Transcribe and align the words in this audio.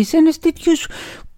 Γιωργούλης, 0.00 0.12
ένας 0.12 0.38
τέτοιος 0.38 0.86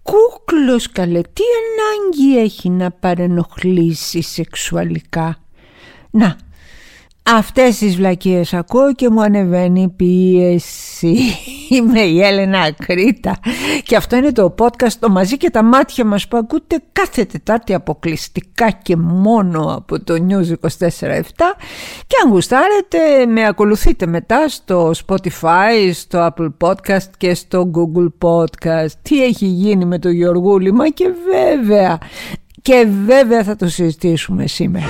κούκλος 0.01 0.91
καλέ, 0.91 1.21
τι 1.21 1.43
ανάγκη 1.63 2.37
έχει 2.39 2.69
να 2.69 2.91
παρενοχλήσεις 2.91 4.27
σεξουαλικά; 4.27 5.37
Να, 6.11 6.37
Αυτές 7.25 7.77
τις 7.77 7.95
βλακίες 7.95 8.53
ακούω 8.53 8.93
και 8.93 9.09
μου 9.09 9.21
ανεβαίνει 9.21 9.81
η 9.81 9.89
πίεση. 9.89 11.17
Είμαι 11.69 11.99
η 11.99 12.21
Έλενα 12.21 12.59
Ακρίτα 12.59 13.39
και 13.83 13.95
αυτό 13.95 14.15
είναι 14.15 14.31
το 14.31 14.55
podcast 14.59 14.91
το 14.99 15.09
μαζί 15.09 15.37
και 15.37 15.49
τα 15.49 15.63
μάτια 15.63 16.05
μας 16.05 16.27
που 16.27 16.37
ακούτε 16.37 16.81
κάθε 16.91 17.25
Τετάρτη 17.25 17.73
αποκλειστικά 17.73 18.69
και 18.69 18.95
μόνο 18.97 19.73
από 19.75 20.03
το 20.03 20.13
News 20.13 20.49
24-7 20.49 20.51
και 22.07 22.15
αν 22.23 22.31
γουστάρετε 22.31 23.25
με 23.27 23.45
ακολουθείτε 23.45 24.05
μετά 24.05 24.47
στο 24.47 24.91
Spotify, 25.05 25.91
στο 25.93 26.33
Apple 26.33 26.67
Podcast 26.67 27.09
και 27.17 27.33
στο 27.33 27.71
Google 27.75 28.27
Podcast. 28.27 28.91
Τι 29.01 29.23
έχει 29.23 29.45
γίνει 29.45 29.85
με 29.85 29.99
το 29.99 30.09
Γιωργούλη, 30.09 30.71
μα 30.71 30.87
και 30.87 31.11
βέβαια, 31.31 31.97
και 32.61 32.87
βέβαια 33.05 33.43
θα 33.43 33.55
το 33.55 33.67
συζητήσουμε 33.67 34.47
σήμερα. 34.47 34.85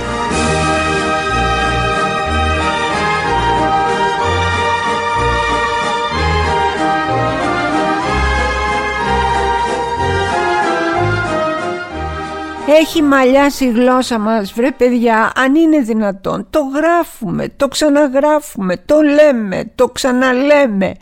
Έχει 12.68 13.02
μαλλιάσει 13.02 13.64
η 13.64 13.70
γλώσσα 13.70 14.18
μας 14.18 14.52
βρε 14.52 14.70
παιδιά 14.70 15.32
αν 15.36 15.54
είναι 15.54 15.78
δυνατόν. 15.78 16.46
Το 16.50 16.60
γράφουμε, 16.74 17.48
το 17.48 17.68
ξαναγράφουμε, 17.68 18.76
το 18.76 19.00
λέμε, 19.00 19.72
το 19.74 19.88
ξαναλέμε. 19.88 20.94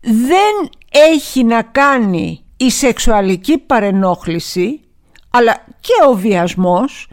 Δεν 0.00 0.70
έχει 0.90 1.44
να 1.44 1.62
κάνει 1.62 2.44
η 2.56 2.70
σεξουαλική 2.70 3.58
παρενόχληση 3.58 4.80
αλλά 5.30 5.64
και 5.80 5.92
ο 6.08 6.14
βιασμός 6.14 7.08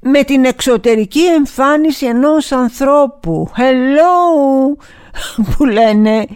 με 0.00 0.22
την 0.22 0.44
εξωτερική 0.44 1.24
εμφάνιση 1.24 2.06
ενός 2.06 2.52
ανθρώπου. 2.52 3.50
Hello! 3.56 4.76
που 5.56 5.64
λένε 5.64 6.26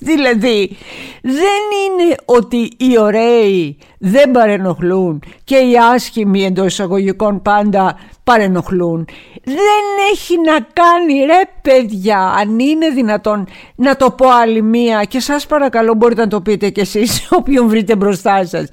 δηλαδή 0.00 0.76
δεν 1.22 1.62
είναι 1.84 2.14
ότι 2.24 2.70
οι 2.76 2.98
ωραίοι 2.98 3.78
δεν 3.98 4.30
παρενοχλούν 4.30 5.22
και 5.44 5.56
οι 5.56 5.72
άσχημοι 5.94 6.44
εντός 6.44 6.66
εισαγωγικών 6.66 7.42
πάντα 7.42 7.98
παρενοχλούν 8.24 9.08
δεν 9.44 10.10
έχει 10.12 10.34
να 10.40 10.60
κάνει 10.72 11.24
ρε 11.24 11.40
παιδιά 11.62 12.18
αν 12.18 12.58
είναι 12.58 12.88
δυνατόν 12.88 13.46
να 13.74 13.96
το 13.96 14.10
πω 14.10 14.28
άλλη 14.28 14.62
μία 14.62 15.04
και 15.04 15.20
σας 15.20 15.46
παρακαλώ 15.46 15.94
μπορείτε 15.94 16.20
να 16.20 16.28
το 16.28 16.40
πείτε 16.40 16.70
κι 16.70 16.80
εσείς 16.80 17.26
όποιον 17.38 17.68
βρείτε 17.68 17.96
μπροστά 17.96 18.44
σας 18.44 18.68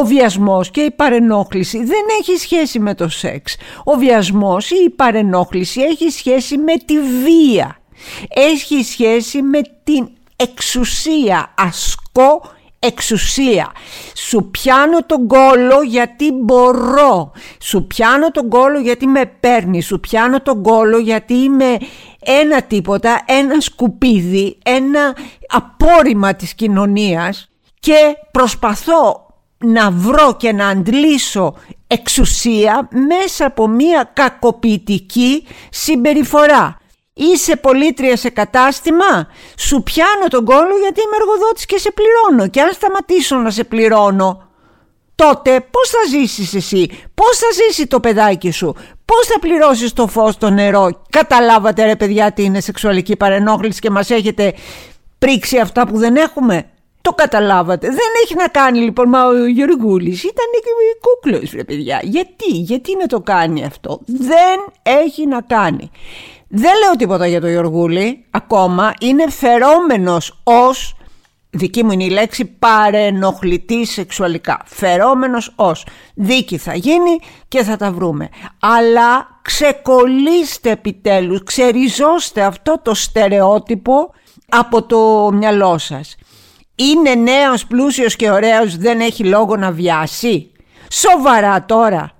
ο 0.00 0.04
βιασμός 0.04 0.70
και 0.70 0.80
η 0.80 0.90
παρενόχληση 0.90 1.78
δεν 1.78 2.04
έχει 2.20 2.36
σχέση 2.36 2.78
με 2.78 2.94
το 2.94 3.08
σεξ. 3.08 3.56
Ο 3.84 3.96
βιασμός 3.96 4.70
ή 4.70 4.84
η 4.84 4.90
παρενόχληση 4.90 5.80
έχει 5.80 6.10
σχέση 6.10 6.58
με 6.58 6.76
τη 6.76 7.00
βία 7.00 7.76
έχει 8.28 8.82
σχέση 8.82 9.42
με 9.42 9.60
την 9.84 10.08
εξουσία, 10.36 11.54
ασκώ 11.56 12.42
εξουσία. 12.78 13.72
Σου 14.14 14.48
πιάνω 14.50 15.04
τον 15.06 15.26
κόλο 15.26 15.82
γιατί 15.82 16.32
μπορώ. 16.32 17.32
Σου 17.60 17.86
πιάνω 17.86 18.30
τον 18.30 18.48
κόλο 18.48 18.78
γιατί 18.78 19.06
με 19.06 19.26
παίρνει. 19.40 19.82
Σου 19.82 20.00
πιάνω 20.00 20.40
τον 20.40 20.62
κόλο 20.62 20.98
γιατί 20.98 21.34
είμαι 21.34 21.76
ένα 22.24 22.62
τίποτα, 22.62 23.22
ένα 23.26 23.60
σκουπίδι, 23.60 24.58
ένα 24.64 25.16
απόρριμα 25.48 26.34
της 26.34 26.54
κοινωνίας 26.54 27.48
και 27.80 28.16
προσπαθώ 28.30 29.26
να 29.62 29.90
βρω 29.90 30.36
και 30.36 30.52
να 30.52 30.68
αντλήσω 30.68 31.54
εξουσία 31.86 32.88
μέσα 33.10 33.46
από 33.46 33.68
μία 33.68 34.10
κακοποιητική 34.12 35.46
συμπεριφορά. 35.70 36.76
Είσαι 37.14 37.56
πολίτρια 37.56 38.16
σε 38.16 38.28
κατάστημα, 38.28 39.28
σου 39.58 39.82
πιάνω 39.82 40.26
τον 40.28 40.44
κόλλο 40.44 40.76
γιατί 40.82 41.00
είμαι 41.00 41.16
εργοδότης 41.20 41.66
και 41.66 41.78
σε 41.78 41.90
πληρώνω 41.92 42.50
και 42.50 42.60
αν 42.60 42.72
σταματήσω 42.72 43.36
να 43.36 43.50
σε 43.50 43.64
πληρώνω 43.64 44.50
τότε 45.14 45.60
πώς 45.70 45.88
θα 45.88 45.98
ζήσεις 46.10 46.54
εσύ, 46.54 46.86
πώς 47.14 47.38
θα 47.38 47.46
ζήσει 47.52 47.86
το 47.86 48.00
παιδάκι 48.00 48.50
σου, 48.50 48.74
πώς 49.04 49.26
θα 49.26 49.38
πληρώσεις 49.38 49.92
το 49.92 50.06
φως, 50.06 50.38
το 50.38 50.50
νερό. 50.50 51.02
Καταλάβατε 51.10 51.84
ρε 51.84 51.96
παιδιά 51.96 52.32
τι 52.32 52.42
είναι 52.42 52.60
σεξουαλική 52.60 53.16
παρενόχληση 53.16 53.80
και 53.80 53.90
μας 53.90 54.10
έχετε 54.10 54.54
πρίξει 55.18 55.58
αυτά 55.58 55.86
που 55.86 55.98
δεν 55.98 56.16
έχουμε; 56.16 56.70
Το 57.02 57.12
καταλάβατε. 57.12 57.86
Δεν 57.86 58.10
έχει 58.24 58.34
να 58.34 58.48
κάνει 58.48 58.78
λοιπόν, 58.78 59.08
μα 59.08 59.26
ο 59.26 59.46
Γιωργούλης 59.46 60.22
ήταν 60.22 60.46
κούκλος 61.00 61.52
ρε 61.52 61.64
παιδιά. 61.64 62.00
Γιατί, 62.02 62.50
γιατί 62.50 62.96
να 62.96 63.06
το 63.06 63.20
κάνει 63.20 63.64
αυτό; 63.64 64.00
Δεν 64.06 64.58
έχει 64.82 65.26
να 65.26 65.40
κάνει. 65.40 65.90
Δεν 66.48 66.72
λέω 66.84 66.96
τίποτα 66.98 67.26
για 67.26 67.40
το 67.40 67.48
Γιωργούλη 67.48 68.24
ακόμα. 68.30 68.94
Είναι 69.00 69.30
φερόμενος 69.30 70.40
ως, 70.44 70.96
δική 71.50 71.84
μου 71.84 71.90
είναι 71.90 72.04
η 72.04 72.10
λέξη, 72.10 72.44
παρενοχλητής 72.44 73.90
σεξουαλικά. 73.90 74.62
Φερόμενος 74.64 75.52
ως. 75.56 75.86
Δίκη 76.14 76.56
θα 76.56 76.74
γίνει 76.74 77.18
και 77.48 77.62
θα 77.62 77.76
τα 77.76 77.92
βρούμε. 77.92 78.28
Αλλά 78.60 79.40
ξεκολλήστε 79.42 80.70
επιτέλους, 80.70 81.42
ξεριζώστε 81.42 82.42
αυτό 82.42 82.80
το 82.82 82.94
στερεότυπο 82.94 84.10
από 84.48 84.82
το 84.82 85.30
μυαλό 85.32 85.78
σας. 85.78 86.16
Είναι 86.74 87.14
νέος, 87.14 87.66
πλούσιος 87.66 88.16
και 88.16 88.30
ωραίος, 88.30 88.76
δεν 88.76 89.00
έχει 89.00 89.24
λόγο 89.24 89.56
να 89.56 89.70
βιάσει. 89.70 90.50
Σοβαρά 90.90 91.64
τώρα. 91.64 92.10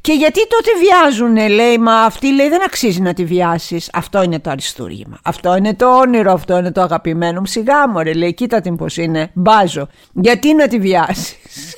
Και 0.00 0.12
γιατί 0.12 0.40
τότε 0.48 0.70
βιάζουνε 0.78 1.48
λέει 1.48 1.78
μα 1.78 2.00
αυτή 2.00 2.32
λέει 2.32 2.48
δεν 2.48 2.62
αξίζει 2.64 3.00
να 3.00 3.12
τη 3.12 3.24
βιάσεις. 3.24 3.90
Αυτό 3.92 4.22
είναι 4.22 4.40
το 4.40 4.50
αριστούργημα. 4.50 5.18
Αυτό 5.24 5.56
είναι 5.56 5.74
το 5.74 5.98
όνειρο 5.98 6.32
Αυτό 6.32 6.58
είναι 6.58 6.72
το 6.72 6.80
αγαπημένο 6.80 7.40
μου 7.40 7.46
Σιγά 7.46 7.88
μωρέ 7.88 8.12
λέει 8.12 8.34
κοίτα 8.34 8.60
την 8.60 8.76
πως 8.76 8.96
είναι. 8.96 9.30
Μπάζω. 9.34 9.88
Γιατί 10.12 10.54
να 10.54 10.68
τη 10.68 10.78
βιάσεις; 10.78 11.74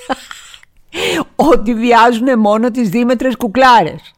Ότι 1.52 1.74
βιάζουνε 1.74 2.36
μόνο 2.36 2.70
τις 2.70 2.88
δίμετρες 2.88 3.36
κουκλάρες. 3.36 4.14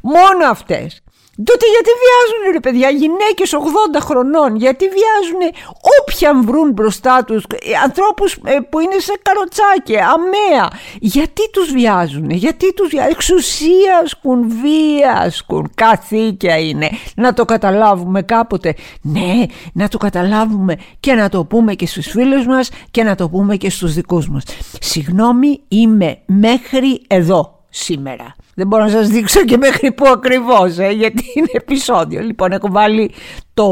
Μόνο 0.00 0.50
αυτές 0.50 1.02
Τότε 1.36 1.66
γιατί 1.74 1.90
βιάζουν 2.02 2.52
ρε 2.52 2.60
παιδιά 2.60 2.88
γυναίκες 2.90 3.54
80 3.96 4.00
χρονών 4.00 4.56
Γιατί 4.56 4.84
βιάζουν 4.84 5.40
όποιαν 6.00 6.44
βρουν 6.44 6.72
μπροστά 6.72 7.24
τους 7.24 7.44
ε, 7.44 7.56
Ανθρώπους 7.84 8.38
ε, 8.44 8.58
που 8.70 8.80
είναι 8.80 8.98
σε 8.98 9.12
καροτσάκια 9.22 10.08
Αμαία. 10.08 10.70
Γιατί 11.00 11.50
τους 11.50 11.72
βιάζουν 11.72 12.30
Γιατί 12.30 12.74
τους 12.74 12.88
βιάζουν 12.88 13.10
Εξουσία 13.10 14.00
ασκούν 14.04 14.48
βία 14.48 15.12
ασκούν 15.12 15.70
Καθήκια 15.74 16.58
είναι. 16.58 16.90
Να 17.14 17.32
το 17.32 17.44
καταλάβουμε 17.44 18.22
κάποτε 18.22 18.74
Ναι 19.02 19.44
να 19.72 19.88
το 19.88 19.98
καταλάβουμε 19.98 20.76
Και 21.00 21.14
να 21.14 21.28
το 21.28 21.44
πούμε 21.44 21.74
και 21.74 21.86
στους 21.86 22.06
φίλους 22.06 22.46
μας 22.46 22.70
Και 22.90 23.02
να 23.02 23.14
το 23.14 23.28
πούμε 23.28 23.56
και 23.56 23.70
στους 23.70 23.94
δικούς 23.94 24.28
μας. 24.28 24.42
Συγγνώμη 24.80 25.60
είμαι 25.68 26.18
μέχρι 26.26 27.02
εδώ 27.06 27.61
σήμερα 27.74 28.34
δεν 28.54 28.66
μπορώ 28.66 28.82
να 28.82 28.90
σας 28.90 29.08
δείξω 29.08 29.44
και 29.44 29.56
μέχρι 29.56 29.92
πού 29.92 30.08
ακριβώς, 30.08 30.78
ε, 30.78 30.88
γιατί 30.88 31.24
είναι 31.34 31.50
επεισόδιο. 31.52 32.20
Λοιπόν, 32.20 32.52
έχω 32.52 32.68
βάλει 32.70 33.10
το 33.54 33.66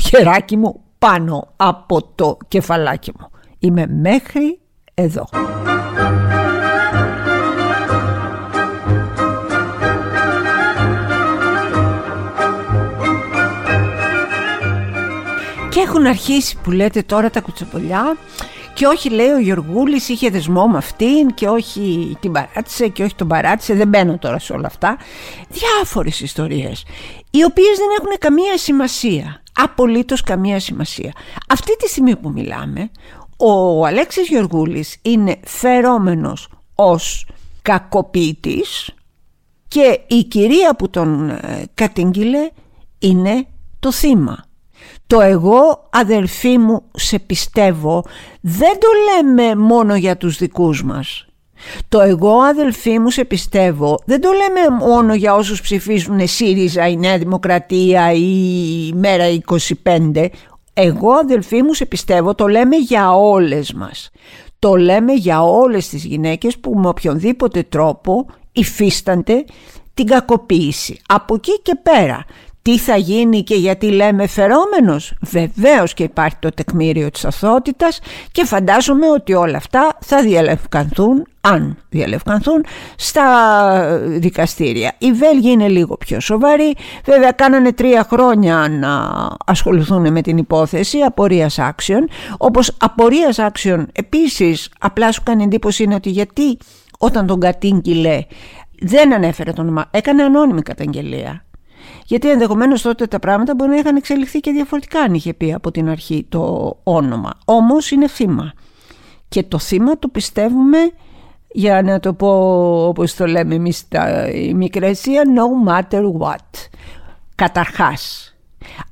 χεράκι 0.00 0.56
μου 0.56 0.80
πάνω 0.98 1.52
από 1.56 2.12
το 2.14 2.36
κεφαλάκι 2.48 3.12
μου. 3.18 3.30
Είμαι 3.58 3.86
μέχρι 3.86 4.60
εδώ. 4.94 5.28
Και 15.68 15.80
έχουν 15.80 16.06
αρχίσει 16.06 16.56
που 16.62 16.70
λέτε 16.70 17.02
τώρα 17.02 17.30
τα 17.30 17.40
κουτσοπολιά 17.40 18.16
και 18.78 18.86
όχι 18.86 19.10
λέει 19.10 19.30
ο 19.30 19.38
Γιωργούλης 19.38 20.08
είχε 20.08 20.30
δεσμό 20.30 20.66
με 20.66 20.76
αυτήν 20.76 21.34
και 21.34 21.48
όχι 21.48 22.16
την 22.20 22.32
παράτησε 22.32 22.88
και 22.88 23.02
όχι 23.02 23.14
τον 23.14 23.28
παράτησε. 23.28 23.74
Δεν 23.74 23.88
μπαίνω 23.88 24.18
τώρα 24.18 24.38
σε 24.38 24.52
όλα 24.52 24.66
αυτά. 24.66 24.96
Διάφορες 25.48 26.20
ιστορίες 26.20 26.84
οι 27.30 27.44
οποίες 27.44 27.76
δεν 27.76 27.86
έχουν 27.98 28.18
καμία 28.18 28.58
σημασία. 28.58 29.42
Απολύτως 29.52 30.22
καμία 30.22 30.60
σημασία. 30.60 31.12
Αυτή 31.48 31.76
τη 31.76 31.88
στιγμή 31.88 32.16
που 32.16 32.30
μιλάμε 32.30 32.90
ο 33.36 33.84
Αλέξης 33.86 34.28
Γιωργούλης 34.28 34.96
είναι 35.02 35.36
φερόμενος 35.44 36.48
ως 36.74 37.26
κακοποιητής 37.62 38.94
και 39.68 40.00
η 40.06 40.24
κυρία 40.24 40.74
που 40.76 40.90
τον 40.90 41.30
ε, 41.30 41.64
κατήγγειλε 41.74 42.50
είναι 42.98 43.46
το 43.78 43.92
θύμα. 43.92 44.47
Το 45.08 45.20
εγώ 45.20 45.88
αδελφοί 45.90 46.58
μου 46.58 46.82
σε 46.92 47.18
πιστεύω 47.18 48.04
δεν 48.40 48.78
το 48.78 48.88
λέμε 49.08 49.54
μόνο 49.54 49.96
για 49.96 50.16
τους 50.16 50.38
δικούς 50.38 50.84
μας. 50.84 51.26
Το 51.88 52.00
εγώ 52.00 52.38
αδελφοί 52.38 52.98
μου 52.98 53.10
σε 53.10 53.24
πιστεύω 53.24 53.98
δεν 54.04 54.20
το 54.20 54.30
λέμε 54.32 54.76
μόνο 54.76 55.14
για 55.14 55.34
όσους 55.34 55.60
ψηφίζουν 55.60 56.28
ΣΥΡΙΖΑ, 56.28 56.88
η 56.88 56.96
Νέα 56.96 57.18
Δημοκρατία 57.18 58.12
ή 58.12 58.22
η 58.86 58.92
Μέρα 58.96 59.24
25. 59.84 60.26
Εγώ 60.72 61.12
αδελφοί 61.12 61.62
μου 61.62 61.72
σε 61.72 61.86
πιστεύω 61.86 62.34
το 62.34 62.46
λέμε 62.46 62.76
για 62.76 63.12
όλες 63.12 63.72
μας. 63.72 64.10
Το 64.58 64.76
λέμε 64.76 65.12
για 65.12 65.42
όλες 65.42 65.88
τις 65.88 66.04
γυναίκες 66.04 66.58
που 66.58 66.74
με 66.74 66.88
οποιονδήποτε 66.88 67.62
τρόπο 67.62 68.26
υφίστανται 68.52 69.44
την 69.94 70.06
κακοποίηση. 70.06 71.00
Από 71.08 71.34
εκεί 71.34 71.60
και 71.62 71.74
πέρα 71.82 72.24
τι 72.68 72.78
θα 72.78 72.96
γίνει 72.96 73.42
και 73.42 73.54
γιατί 73.54 73.90
λέμε 73.90 74.26
φερόμενος; 74.26 75.14
Βεβαίως 75.20 75.94
και 75.94 76.02
υπάρχει 76.02 76.36
το 76.38 76.50
τεκμήριο 76.50 77.10
της 77.10 77.24
αθότητας 77.24 78.00
και 78.32 78.44
φαντάζομαι 78.44 79.10
ότι 79.10 79.34
όλα 79.34 79.56
αυτά 79.56 79.98
θα 80.00 80.22
διαλευκανθούν, 80.22 81.26
αν 81.40 81.76
διαλευκανθούν, 81.88 82.64
στα 82.96 83.24
δικαστήρια. 84.04 84.94
Η 84.98 85.12
Βέλγοι 85.12 85.50
είναι 85.50 85.68
λίγο 85.68 85.96
πιο 85.96 86.20
σοβαροί. 86.20 86.74
Βέβαια 87.04 87.30
κάνανε 87.30 87.72
τρία 87.72 88.06
χρόνια 88.10 88.68
να 88.68 89.08
ασχοληθούν 89.46 90.12
με 90.12 90.22
την 90.22 90.36
υπόθεση 90.36 90.98
απορίας 90.98 91.58
άξιων. 91.58 92.08
Όπως 92.38 92.76
απορίας 92.78 93.38
άξιων 93.38 93.88
επίσης 93.92 94.70
απλά 94.78 95.12
σου 95.12 95.22
κάνει 95.22 95.42
εντύπωση 95.42 95.82
είναι 95.82 95.94
ότι 95.94 96.10
γιατί 96.10 96.58
όταν 96.98 97.26
τον 97.26 97.40
κατήγγειλε 97.40 98.24
δεν 98.80 99.14
ανέφερε 99.14 99.52
το 99.52 99.62
όνομα, 99.62 99.86
έκανε 99.90 100.22
ανώνυμη 100.22 100.62
καταγγελία. 100.62 101.42
Γιατί 102.08 102.30
ενδεχομένως 102.30 102.82
τότε 102.82 103.06
τα 103.06 103.18
πράγματα 103.18 103.54
μπορεί 103.54 103.70
να 103.70 103.76
είχαν 103.76 103.96
εξελιχθεί 103.96 104.40
και 104.40 104.50
διαφορετικά 104.50 105.00
αν 105.00 105.14
είχε 105.14 105.34
πει 105.34 105.52
από 105.52 105.70
την 105.70 105.88
αρχή 105.88 106.26
το 106.28 106.76
όνομα. 106.82 107.30
Όμως 107.44 107.90
είναι 107.90 108.08
θύμα. 108.08 108.52
Και 109.28 109.42
το 109.42 109.58
θύμα 109.58 109.98
το 109.98 110.08
πιστεύουμε, 110.08 110.78
για 111.48 111.82
να 111.82 112.00
το 112.00 112.14
πω 112.14 112.28
όπως 112.88 113.14
το 113.14 113.26
λέμε 113.26 113.54
εμείς 113.54 113.88
τα 113.88 114.28
μικρέσια, 114.54 115.22
no 115.22 115.70
matter 115.70 116.02
what. 116.20 116.68
Καταρχάς. 117.34 118.34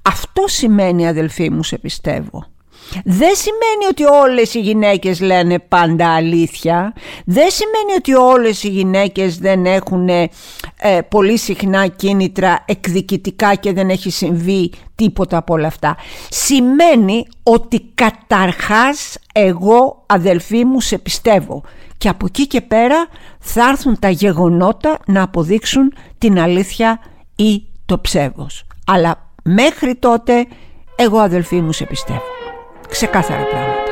Αυτό 0.03 0.43
σημαίνει 0.47 1.09
αδελφοί 1.09 1.51
μου 1.51 1.63
σε 1.63 1.79
πιστεύω. 1.79 2.45
Δεν 3.05 3.35
σημαίνει 3.35 3.87
ότι 3.91 4.05
όλες 4.05 4.55
οι 4.55 4.61
γυναίκες 4.61 5.21
λένε 5.21 5.59
πάντα 5.59 6.15
αλήθεια. 6.15 6.93
Δεν 7.25 7.51
σημαίνει 7.51 7.93
ότι 7.99 8.15
όλες 8.15 8.63
οι 8.63 8.69
γυναίκες 8.69 9.39
δεν 9.39 9.67
έχουν 9.67 10.09
ε, 10.09 10.29
πολύ 11.09 11.39
συχνά 11.39 11.87
κίνητρα 11.87 12.65
εκδικητικά 12.67 13.55
και 13.55 13.73
δεν 13.73 13.89
έχει 13.91 14.11
συμβεί 14.11 14.73
τίποτα 14.95 15.37
από 15.37 15.55
όλα 15.55 15.67
αυτά. 15.67 15.97
Σημαίνει 16.29 17.27
ότι 17.43 17.91
καταρχάς 17.95 19.19
εγώ 19.33 20.03
αδελφοί 20.07 20.65
μου 20.65 20.81
σε 20.81 20.99
πιστεύω. 20.99 21.63
Και 21.99 22.09
από 22.09 22.27
εκεί 22.27 22.47
και 22.47 22.61
πέρα 22.61 23.07
θα 23.39 23.69
έρθουν 23.69 23.99
τα 23.99 24.09
γεγονότα 24.09 24.99
να 25.07 25.23
αποδείξουν 25.23 25.95
την 26.19 26.39
αλήθεια 26.39 27.01
ή 27.37 27.63
το 27.87 27.99
ψεύδος. 27.99 28.67
Αλλά 28.87 29.31
μέχρι 29.43 29.95
τότε 29.95 30.47
εγώ 30.97 31.19
αδελφοί 31.19 31.61
μου 31.61 31.73
σε 31.73 31.85
πιστεύω 31.85 32.36
ξεκάθαρα 32.89 33.43
πράγματα. 33.43 33.91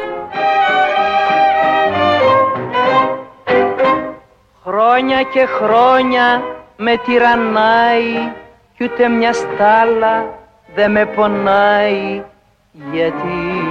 Χρόνια 4.64 5.22
και 5.22 5.46
χρόνια 5.46 6.42
με 6.76 6.96
τυραννάει 6.96 8.32
κι 8.76 8.84
ούτε 8.84 9.08
μια 9.08 9.32
στάλα 9.32 10.24
δεν 10.74 10.90
με 10.90 11.06
πονάει 11.06 12.22
γιατί; 12.92 13.62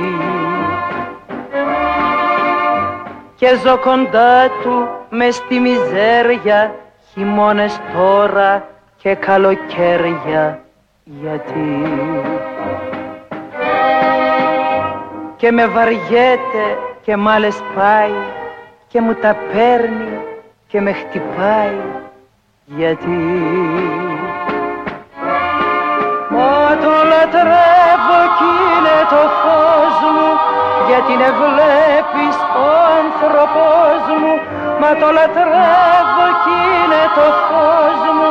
Και 3.35 3.55
ζω 3.65 3.77
κοντά 3.77 4.49
του 4.61 4.87
μες 5.09 5.35
στη 5.35 5.59
μιζέρια 5.59 6.75
χειμώνες 7.13 7.79
τώρα 7.95 8.67
και 8.97 9.15
καλοκαίρια 9.15 10.59
γιατί; 11.03 11.81
Και 15.43 15.51
με 15.51 15.67
βαριέται 15.67 16.65
και 17.01 17.17
μ' 17.17 17.27
άλλες 17.27 17.57
πάει 17.75 18.13
και 18.87 19.01
μου 19.01 19.13
τα 19.13 19.35
παίρνει 19.51 20.19
και 20.67 20.81
με 20.81 20.91
χτυπάει. 20.93 21.79
Γιατί 22.65 23.17
Μα 26.33 26.77
το 26.83 26.93
λατρεύω 27.11 28.19
κι 28.37 28.51
είναι 28.71 28.97
το 29.13 29.21
φως 29.41 29.97
μου 30.15 30.29
γιατί 30.87 31.13
ne 31.21 31.29
βλέπεις 31.41 32.37
ο 32.63 32.69
άνθρωπός 33.01 34.01
μου. 34.21 34.33
Μα 34.81 34.89
το 35.01 35.07
λατρεύω 35.17 36.27
κι 36.43 36.57
είναι 36.75 37.03
το 37.17 37.27
φως 37.45 37.99
μου 38.17 38.29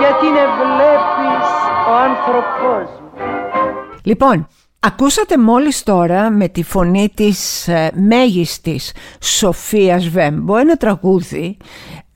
γιατί 0.00 0.26
ne 0.36 0.46
βλέπεις 0.58 1.48
ο 1.90 1.92
άνθρωπός 2.08 2.88
μου. 3.00 3.10
Λοιπόν, 4.04 4.48
Ακούσατε 4.84 5.38
μόλις 5.38 5.82
τώρα 5.82 6.30
με 6.30 6.48
τη 6.48 6.62
φωνή 6.62 7.10
της 7.14 7.68
ε, 7.68 7.90
μέγιστης 7.94 8.92
Σοφίας 9.20 10.08
Βέμπο 10.08 10.56
ένα 10.56 10.76
τραγούδι 10.76 11.56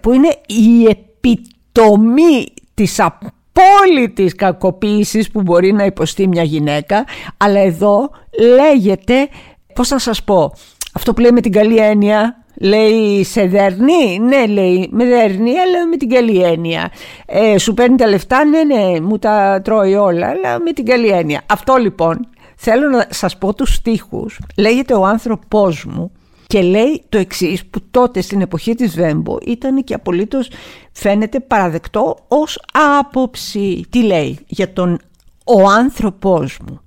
που 0.00 0.12
είναι 0.12 0.28
η 0.46 0.84
επιτομή 0.88 2.46
της 2.74 3.00
απόλυτης 3.00 4.34
κακοποίησης 4.34 5.30
που 5.30 5.42
μπορεί 5.42 5.72
να 5.72 5.84
υποστεί 5.84 6.28
μια 6.28 6.42
γυναίκα 6.42 7.04
αλλά 7.36 7.60
εδώ 7.60 8.10
λέγεται, 8.56 9.28
πώς 9.74 9.90
να 9.90 9.98
σας 9.98 10.22
πω, 10.24 10.52
αυτό 10.92 11.12
που 11.12 11.20
λέει 11.20 11.32
με 11.32 11.40
την 11.40 11.52
καλή 11.52 11.76
έννοια 11.76 12.40
Λέει 12.60 13.24
σε 13.24 13.46
δέρνει, 13.46 14.18
ναι 14.18 14.46
λέει 14.46 14.88
με 14.90 15.04
δέρνει 15.04 15.58
αλλά 15.58 15.86
με 15.90 15.96
την 15.96 16.08
καλή 16.08 16.42
έννοια 16.42 16.90
ε, 17.26 17.58
Σου 17.58 17.74
παίρνει 17.74 17.96
τα 17.96 18.06
λεφτά, 18.06 18.44
ναι 18.44 18.62
ναι 18.64 19.00
μου 19.00 19.18
τα 19.18 19.60
τρώει 19.64 19.94
όλα 19.94 20.26
αλλά 20.26 20.60
με 20.60 20.72
την 20.72 20.84
καλή 20.84 21.08
έννοια 21.08 21.42
Αυτό 21.46 21.74
λοιπόν 21.76 22.28
Θέλω 22.56 22.88
να 22.88 23.06
σας 23.10 23.38
πω 23.38 23.54
τους 23.54 23.74
στίχους. 23.74 24.38
Λέγεται 24.56 24.94
ο 24.94 25.06
άνθρωπός 25.06 25.84
μου 25.84 26.12
και 26.46 26.62
λέει 26.62 27.04
το 27.08 27.18
εξής 27.18 27.66
που 27.66 27.80
τότε 27.90 28.20
στην 28.20 28.40
εποχή 28.40 28.74
της 28.74 28.94
Βέμπο 28.94 29.36
ήταν 29.46 29.84
και 29.84 29.94
απολύτως 29.94 30.48
φαίνεται 30.92 31.40
παραδεκτό 31.40 32.16
ως 32.28 32.60
άποψη. 32.98 33.84
Τι 33.90 34.02
λέει; 34.02 34.38
Για 34.46 34.72
τον 34.72 34.98
ο 35.44 35.68
άνθρωπός 35.68 36.58
μου. 36.66 36.80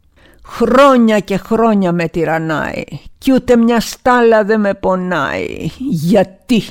Χρόνια 0.43 1.19
και 1.19 1.37
χρόνια 1.37 1.91
με 1.91 2.07
τυραννάει 2.07 2.83
κι 3.17 3.31
ούτε 3.33 3.55
μια 3.55 3.79
στάλα 3.79 4.43
δεν 4.43 4.59
με 4.59 4.73
πονάει. 4.73 5.69
Γιατί; 5.89 6.63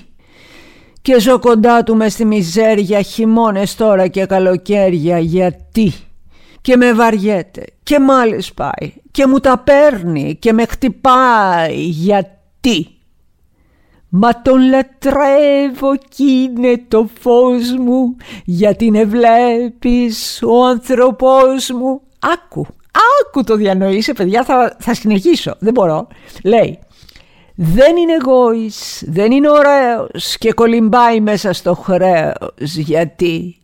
Και 1.02 1.20
ζω 1.20 1.38
κοντά 1.38 1.82
του 1.82 1.96
μες 1.96 2.12
στη 2.12 2.24
μιζέρια 2.24 3.02
χειμώνες 3.02 3.74
τώρα 3.74 4.06
και 4.06 4.26
καλοκαίρια. 4.26 5.18
Γιατί; 5.18 5.92
Και 6.60 6.76
με 6.76 6.92
βαριέται 6.92 7.64
και 7.82 7.98
μάλιστα 7.98 8.54
πάει 8.54 8.92
και 9.10 9.26
μου 9.26 9.38
τα 9.38 9.58
παίρνει 9.58 10.36
και 10.40 10.52
με 10.52 10.64
χτυπάει. 10.64 11.80
Γιατί; 11.80 12.88
Μα 14.08 14.42
τον 14.42 14.68
λατρεύω 14.68 15.96
κι 16.08 16.24
είναι 16.24 16.84
το 16.88 17.08
φως 17.20 17.72
μου 17.78 18.16
γιατί 18.44 18.90
με 18.90 19.04
βλέπεις 19.04 20.42
ο 20.42 20.64
άνθρωπός 20.64 21.70
μου. 21.70 22.00
Άκου, 22.18 22.66
άκου 23.20 23.44
το 23.44 23.56
διανοείσαι 23.56 24.12
παιδιά 24.12 24.44
θα, 24.44 24.76
θα 24.78 24.94
συνεχίσω, 24.94 25.54
δεν 25.58 25.72
μπορώ. 25.72 26.06
Λέει 26.44 26.78
δεν 27.60 27.96
είναι 27.96 28.12
εγώης, 28.12 29.04
δεν 29.06 29.32
είναι 29.32 29.50
ωραίος 29.50 30.38
και 30.38 30.52
κολυμπάει 30.52 31.20
μέσα 31.20 31.52
στο 31.52 31.74
χρέος 31.74 32.76
γιατί 32.76 33.56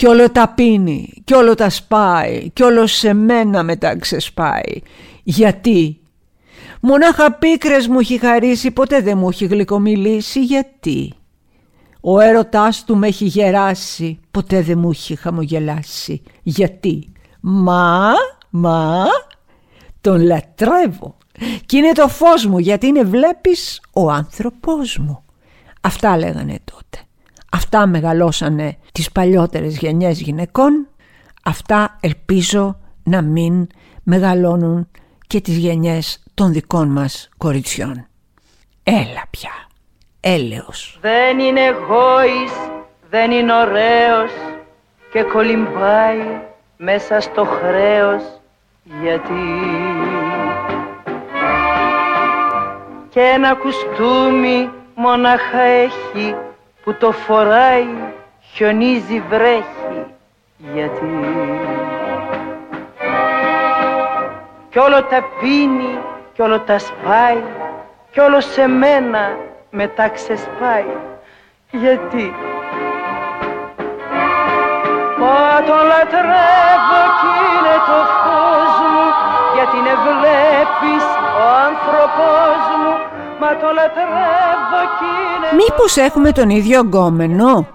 κι 0.00 0.06
όλο 0.06 0.30
τα 0.30 0.48
πίνει, 0.48 1.22
κι 1.24 1.34
όλο 1.34 1.54
τα 1.54 1.70
σπάει, 1.70 2.50
κι 2.50 2.62
όλο 2.62 2.86
σε 2.86 3.12
μένα 3.12 3.62
μετά 3.62 3.98
ξεσπάει. 3.98 4.80
Γιατί; 5.22 6.00
Μονάχα 6.80 7.32
πίκρες 7.32 7.86
μου 7.86 7.98
έχει 7.98 8.18
χαρίσει, 8.18 8.70
ποτέ 8.70 9.00
δεν 9.00 9.18
μου 9.18 9.28
έχει 9.28 9.46
γλυκομιλήσει. 9.46 10.44
Γιατί; 10.44 11.12
Ο 12.00 12.20
έρωτάς 12.20 12.84
του 12.84 12.96
με 12.96 13.06
έχει 13.06 13.24
γεράσει, 13.24 14.20
ποτέ 14.30 14.62
δεν 14.62 14.78
μου 14.78 14.90
έχει 14.90 15.16
χαμογελάσει. 15.16 16.22
Γιατί; 16.42 17.12
Μα, 17.40 18.12
μα, 18.50 19.04
τον 20.00 20.20
λατρεύω. 20.20 21.16
Κι 21.66 21.76
είναι 21.76 21.92
το 21.92 22.08
φως 22.08 22.46
μου, 22.46 22.58
γιατί 22.58 22.86
είναι 22.86 23.02
βλέπεις 23.02 23.80
ο 23.92 24.10
άνθρωπός 24.10 24.98
μου. 24.98 25.24
Αυτά 25.80 26.16
λέγανε 26.16 26.58
τότε. 26.64 27.04
Αυτά 27.52 27.86
μεγαλώσανε 27.86 28.76
τις 28.92 29.12
παλιότερες 29.12 29.78
γενιές 29.78 30.20
γυναικών, 30.20 30.88
αυτά 31.44 31.98
ελπίζω 32.00 32.78
να 33.02 33.22
μην 33.22 33.66
μεγαλώνουν 34.02 34.88
και 35.26 35.40
τις 35.40 35.56
γενιές 35.56 36.22
των 36.34 36.52
δικών 36.52 36.88
μας 36.88 37.28
κοριτσιών. 37.36 38.06
Έλα 38.82 39.22
πια, 39.30 39.50
έλεος. 40.20 40.98
Δεν 41.00 41.38
είναι 41.38 41.70
γόης, 41.70 42.52
δεν 43.10 43.30
είναι 43.30 43.52
ωραίος 43.54 44.30
και 45.12 45.22
κολυμπάει 45.22 46.40
μέσα 46.76 47.20
στο 47.20 47.44
χρέος 47.44 48.22
γιατί 49.02 49.42
και 53.08 53.20
ένα 53.20 53.54
κουστούμι 53.54 54.70
Μονάχα 54.94 55.60
έχει 55.60 56.34
που 56.84 56.94
το 56.94 57.12
φοράει 57.12 57.86
χιονίζει 58.52 59.20
βρέχει 59.28 60.06
γιατί. 60.58 61.18
Κι 64.70 64.78
όλο 64.78 65.02
τα 65.02 65.24
πίνει 65.40 65.98
κι 66.32 66.42
όλο 66.42 66.60
τα 66.60 66.78
σπάει 66.78 67.42
κι 68.10 68.20
όλο 68.20 68.40
σε 68.40 68.66
μένα 68.66 69.36
μετά 69.70 70.08
ξεσπάει 70.08 70.96
γιατί. 71.70 72.34
Μα 75.18 75.62
το 75.66 75.74
λατρεύω 75.74 77.02
κι 77.20 77.49
Μήπως 85.56 85.96
έχουμε 85.96 86.32
τον 86.32 86.50
ίδιο 86.50 86.80
γκόμενο; 86.80 87.66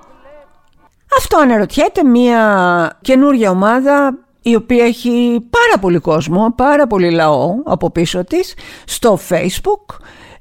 Αυτό 1.18 1.38
αναρωτιέται 1.38 2.04
μια 2.04 3.00
καινούρια 3.02 3.50
ομάδα 3.50 4.18
η 4.42 4.56
οποία 4.56 4.86
έχει 4.86 5.46
πάρα 5.50 5.80
πολύ 5.82 6.00
κόσμο, 6.00 6.54
πάρα 6.56 6.88
πολύ 6.88 7.12
λαό 7.12 7.56
από 7.66 7.92
πίσω 7.92 8.24
της 8.24 8.54
στο 8.86 9.20
facebook 9.30 9.96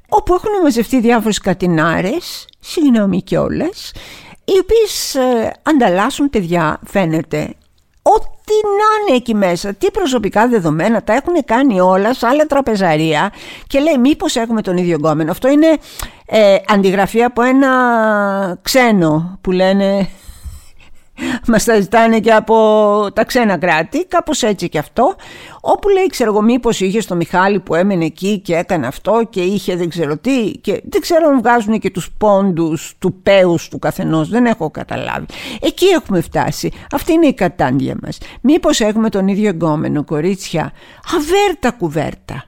όπου 0.08 0.34
έχουν 0.34 0.50
μαζευτεί 0.62 1.00
διάφορες 1.00 1.38
κατινάρες, 1.38 2.49
συγγνώμη 2.61 3.23
και 3.23 3.38
όλες, 3.38 3.94
οι 4.44 4.58
οποίες 4.61 5.14
ε, 5.14 5.52
ανταλλάσσουν 5.62 6.30
παιδιά 6.30 6.80
φαίνεται 6.87 7.54
Ό,τι 8.06 8.52
να 8.64 9.06
είναι 9.06 9.16
εκεί 9.16 9.34
μέσα, 9.34 9.75
τι 9.75 9.90
προσωπικά 9.90 10.49
δεδομένα, 10.49 11.02
τα 11.02 11.12
έχουν 11.12 11.44
κάνει 11.44 11.80
όλα 11.80 12.14
σε 12.14 12.26
άλλα 12.26 12.46
τραπεζαρία 12.46 13.32
και 13.66 13.78
λέει 13.78 13.99
μήπως 13.99 14.37
έχουμε 14.37 14.62
τον 14.62 14.76
ίδιο 14.76 14.96
γκόμενο. 14.96 15.30
Αυτό 15.30 15.49
είναι 15.49 15.78
ε, 16.26 16.56
αντιγραφή 16.68 17.23
από 17.23 17.42
ένα 17.42 18.58
ξένο 18.62 19.38
που 19.40 19.50
λένε 19.50 20.08
μας 21.47 21.64
τα 21.64 21.80
ζητάνε 21.80 22.21
και 22.21 22.33
από 22.33 22.56
τα 23.12 23.25
ξένα 23.25 23.59
κράτη, 23.59 24.04
κάπως 24.04 24.42
έτσι 24.42 24.68
και 24.68 24.78
αυτό, 24.78 25.14
όπου 25.61 25.88
λέει 25.88 26.06
ξέρω 26.06 26.30
εγώ 26.30 26.42
μήπως 26.42 26.80
είχε 26.80 27.00
στο 27.00 27.14
Μιχάλη 27.14 27.61
που 27.61 27.75
έμενε 27.75 28.04
εκεί 28.04 28.38
και 28.38 28.54
έκανε 28.54 28.87
αυτό 28.87 29.26
και 29.30 29.40
είχε 29.40 29.76
δεν 29.76 29.88
ξέρω 29.88 30.16
τι 30.16 30.50
και 30.50 30.83
δεν 30.88 31.00
ξέρω 31.00 31.28
αν 31.28 31.38
βγάζουν 31.38 31.78
και 31.78 31.90
τους 31.90 32.11
πόντους 32.18 32.94
του 32.99 33.14
πέους 33.23 33.68
του 33.68 33.78
καθενός, 33.78 34.28
δεν 34.28 34.47
έχω 34.47 34.71
καταλάβει. 34.71 35.26
Εκεί 35.61 35.87
έχουμε 35.87 36.21
φτάσει, 36.21 36.71
αυτή 36.92 37.12
είναι 37.12 37.26
η 37.26 37.35
κατάντια 37.35 37.97
μας. 38.02 38.18
Μήπως 38.40 38.80
έχουμε 38.80 39.09
τον 39.09 39.28
ίδιο 39.28 39.49
εγκόμενο 39.49 40.04
κορίτσια, 40.04 40.73
αβέρτα 41.14 41.71
κουβέρτα. 41.71 42.44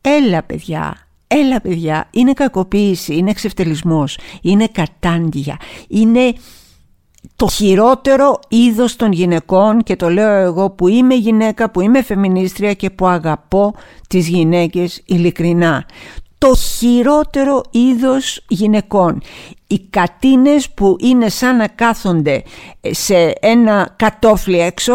Έλα 0.00 0.42
παιδιά, 0.42 0.96
έλα 1.26 1.60
παιδιά, 1.60 2.08
είναι 2.10 2.32
κακοποίηση, 2.32 3.14
είναι 3.14 3.30
εξευτελισμός, 3.30 4.18
είναι 4.42 4.68
κατάντια, 4.72 5.56
είναι 5.88 6.34
το 7.36 7.48
χειρότερο 7.48 8.40
είδος 8.48 8.96
των 8.96 9.12
γυναικών 9.12 9.82
και 9.82 9.96
το 9.96 10.10
λέω 10.10 10.34
εγώ 10.34 10.70
που 10.70 10.88
είμαι 10.88 11.14
γυναίκα, 11.14 11.70
που 11.70 11.80
είμαι 11.80 12.02
φεμινίστρια 12.02 12.72
και 12.74 12.90
που 12.90 13.06
αγαπώ 13.06 13.74
τις 14.08 14.28
γυναίκες 14.28 15.02
ειλικρινά. 15.06 15.86
Το 16.38 16.54
χειρότερο 16.56 17.62
είδος 17.70 18.44
γυναικών. 18.48 19.22
Οι 19.66 19.78
κατίνες 19.78 20.70
που 20.70 20.96
είναι 21.00 21.28
σαν 21.28 21.56
να 21.56 21.68
κάθονται 21.68 22.42
σε 22.80 23.32
ένα 23.40 23.94
κατόφλι 23.96 24.60
έξω 24.60 24.94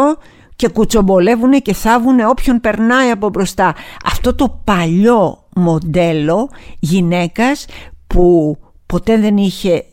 και 0.56 0.68
κουτσομπολεύουν 0.68 1.62
και 1.62 1.74
θάβουν 1.74 2.20
όποιον 2.20 2.62
περνάει 2.62 3.10
από 3.10 3.30
μπροστά. 3.30 3.75
Αυτό 4.06 4.36
το 4.36 4.62
παλιό 4.63 5.44
μοντέλο 5.56 6.50
γυναίκας 6.80 7.65
που 8.08 8.58
ποτέ 8.86 9.18
δεν 9.18 9.38
είχε 9.38 9.86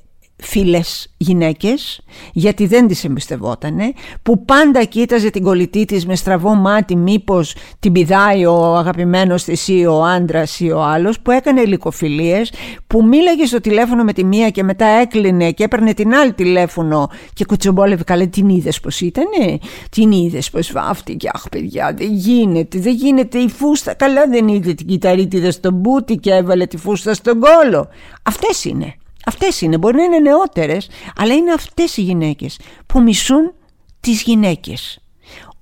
φίλες 0.43 1.15
γυναίκες 1.17 2.01
γιατί 2.33 2.67
δεν 2.67 2.87
τις 2.87 3.05
εμπιστευότανε 3.05 3.93
που 4.23 4.45
πάντα 4.45 4.85
κοίταζε 4.85 5.31
την 5.31 5.43
κολλητή 5.43 5.85
της 5.85 6.07
με 6.07 6.17
στραβό 6.17 6.55
μάτι 6.55 6.97
μήπως 6.97 7.55
την 7.79 7.93
πηδάει 7.93 8.47
ο 8.47 8.77
αγαπημένος 8.77 9.45
της 9.45 9.69
ή 9.69 9.87
ο 9.87 10.05
άντρας 10.05 10.61
ή 10.61 10.71
ο 10.71 10.83
άλλος 10.83 11.21
που 11.21 11.31
έκανε 11.31 11.61
υλικοφιλίες 11.61 12.53
που 12.87 13.05
μίλαγε 13.05 13.47
στο 13.47 13.61
τηλέφωνο 13.61 14.05
με 14.05 14.13
τη 14.13 14.25
μία 14.25 14.51
και 14.51 14.63
μετά 14.63 14.87
έκλεινε 14.87 15.51
και 15.51 15.65
έπαιρνε 15.65 15.95
την 15.95 16.15
άλλη 16.15 16.33
τηλέφωνο 16.33 17.11
και 17.33 17.45
κουτσομπόλευε 17.45 18.03
καλά 18.03 18.29
την 18.29 18.49
είδες 18.49 18.81
πως 18.81 19.01
ήτανε; 19.01 19.59
Την 19.91 20.13
είδες 20.13 20.51
πως 20.51 20.73
βάφτηκε; 20.73 21.29
Αχ 21.33 21.49
παιδιά 21.49 21.95
δεν 21.97 22.13
γίνεται 22.13 22.79
δεν 22.79 22.95
γίνεται 22.95 23.39
η 23.39 23.49
φούστα 23.49 23.95
καλά 23.95 24.27
δεν 24.29 24.49
είδε 24.49 24.75
την 24.75 24.87
κυταρίτιδα 24.87 25.51
στον 25.51 25.75
μπούτι 25.75 26.17
και 26.17 26.33
έβαλε 26.33 26.67
τη 26.67 26.77
φούστα 26.77 27.15
στον 27.15 27.41
κόλο 27.41 27.89
αυτές 28.23 28.65
είναι 28.65 28.95
Αυτές 29.31 29.61
είναι, 29.61 29.79
μπορεί 29.79 29.97
να 29.97 30.03
είναι 30.03 30.19
νεότερες, 30.19 30.89
αλλά 31.17 31.35
είναι 31.35 31.53
αυτές 31.53 31.97
οι 31.97 32.03
γυναίκες 32.03 32.59
που 32.87 33.03
μισούν 33.03 33.53
τις 34.01 34.23
γυναίκες. 34.23 35.01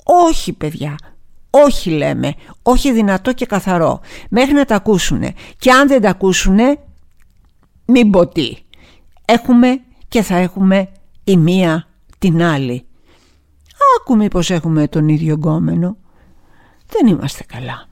Όχι 0.04 0.52
παιδιά, 0.52 0.96
όχι 1.50 1.90
λέμε, 1.90 2.34
όχι 2.62 2.92
δυνατό 2.92 3.32
και 3.32 3.46
καθαρό, 3.46 4.00
μέχρι 4.30 4.54
να 4.54 4.64
τα 4.64 4.75
ακούσουνε. 4.75 5.32
Και 5.58 5.70
αν 5.70 5.88
δεν 5.88 6.00
τα 6.00 6.08
ακούσουνε, 6.08 6.78
μην 7.84 8.10
πω 8.10 8.26
τι. 8.26 8.56
Έχουμε 9.25 9.80
και 10.08 10.22
θα 10.22 10.37
έχουμε 10.37 10.88
η 11.25 11.37
μία 11.37 11.88
την 12.18 12.42
άλλη. 12.42 12.87
Άκου 13.98 14.16
μήπως 14.16 14.50
έχουμε 14.50 14.88
τον 14.88 15.08
ίδιο 15.08 15.34
γκόμενο. 15.34 15.96
Δεν 16.87 17.06
είμαστε 17.06 17.44
καλά. 17.44 17.88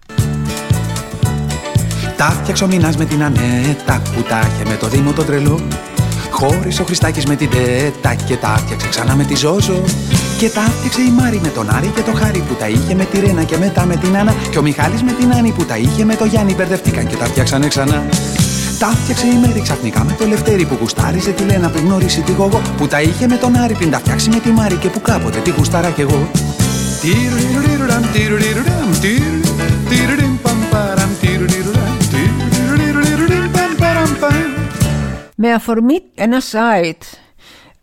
Τα 2.16 2.24
φτιάξω 2.24 2.64
ο 2.64 2.68
με 2.98 3.04
την 3.04 3.22
Ανέτα 3.22 4.02
που 4.14 4.22
τα 4.22 4.38
είχε 4.38 4.68
με 4.68 4.76
το 4.76 4.88
Δήμο 4.88 5.12
τον 5.12 5.26
τρελό. 5.26 5.60
Χώρισε 6.30 6.82
ο 6.82 6.84
Χριστάκης 6.84 7.26
με 7.26 7.36
την 7.36 7.50
Τέτα 7.50 8.14
και 8.14 8.36
τα 8.36 8.48
φτιάξε 8.48 8.88
ξανά 8.88 9.14
με 9.14 9.24
τη 9.24 9.34
Ζώζο. 9.34 9.82
Και 10.38 10.48
τα 10.48 10.60
φτιάξε 10.60 11.00
η 11.00 11.10
Μάρη 11.18 11.40
με 11.42 11.48
τον 11.48 11.70
Άρη 11.70 11.92
και 11.94 12.00
το 12.00 12.12
Χάρη 12.12 12.38
που 12.48 12.54
τα 12.54 12.68
είχε 12.68 12.94
με 12.94 13.04
τη 13.04 13.20
Ρένα 13.20 13.42
και 13.42 13.56
μετά 13.56 13.84
με 13.84 13.96
την 13.96 14.16
Άννα. 14.16 14.34
Και 14.50 14.58
ο 14.58 14.62
Μιχάλης 14.62 15.02
με 15.02 15.12
την 15.12 15.32
Άννη 15.32 15.50
που 15.50 15.64
τα 15.64 15.76
είχε 15.76 16.04
με 16.04 16.14
το 16.14 16.24
Γιάννη 16.24 16.54
μπερδευτήκαν 16.54 17.06
και 17.06 17.16
τα 17.16 17.24
φτιάξανε 17.24 17.68
ξανά. 17.68 18.04
Τα 18.78 18.86
φτιάξε 18.86 19.26
η 19.26 19.38
Μέρη 19.46 19.60
ξαφνικά 19.60 20.04
με 20.04 20.12
το 20.18 20.26
Λευτέρη 20.26 20.64
που 20.64 20.76
γουστάριζε 20.80 21.30
τη 21.30 21.42
Λένα 21.42 21.68
πριν 21.68 21.84
γνωρίσει 21.84 22.20
τη 22.20 22.32
Γογό. 22.32 22.60
Που 22.76 22.86
τα 22.86 23.00
είχε 23.00 23.26
με 23.26 23.36
τον 23.36 23.56
Άρη 23.56 23.74
πριν 23.74 23.90
τα 23.90 23.98
φτιάξει 23.98 24.28
με 24.28 24.38
τη 24.38 24.50
Μάρη 24.50 24.74
και 24.74 24.88
που 24.88 25.00
κάποτε 25.00 25.38
τη 25.38 25.50
γουστάρα 25.50 25.90
κι 25.90 26.00
εγώ. 26.00 26.30
Με 35.38 35.52
αφορμή 35.52 36.02
ένα 36.14 36.40
site, 36.40 37.18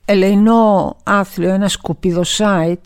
ελεηνό 0.06 0.96
άθλιο, 1.04 1.50
ένα 1.50 1.68
σκουπίδο 1.68 2.22
site, 2.38 2.82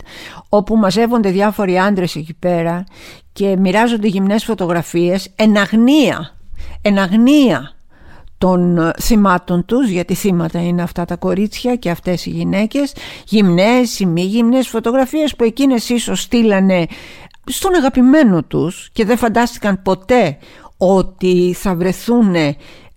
όπου 0.48 0.76
μαζεύονται 0.76 1.30
διάφοροι 1.30 1.78
άντρες 1.78 2.16
εκεί 2.16 2.34
πέρα 2.34 2.84
και 3.32 3.56
μοιράζονται 3.56 4.06
γυμνές 4.06 4.44
φωτογραφίες, 4.44 5.28
εν 5.36 5.56
αγνία, 5.56 6.34
εν 6.82 6.98
αγνία 6.98 7.72
των 8.38 8.92
θυμάτων 9.00 9.64
τους, 9.64 9.88
γιατί 9.88 10.14
θύματα 10.14 10.62
είναι 10.62 10.82
αυτά 10.82 11.04
τα 11.04 11.16
κορίτσια 11.16 11.76
και 11.76 11.90
αυτές 11.90 12.26
οι 12.26 12.30
γυναίκες, 12.30 12.94
γυμνές 13.24 14.00
ή 14.00 14.06
μη 14.06 14.22
γυμνές 14.22 14.68
φωτογραφίες 14.68 15.36
που 15.36 15.44
εκείνες 15.44 15.88
ίσως 15.88 16.20
στείλανε 16.20 16.86
στον 17.44 17.74
αγαπημένο 17.74 18.42
τους 18.42 18.88
και 18.92 19.04
δεν 19.04 19.16
φαντάστηκαν 19.16 19.82
ποτέ 19.82 20.38
ότι 20.76 21.54
θα 21.58 21.74
βρεθούν 21.74 22.34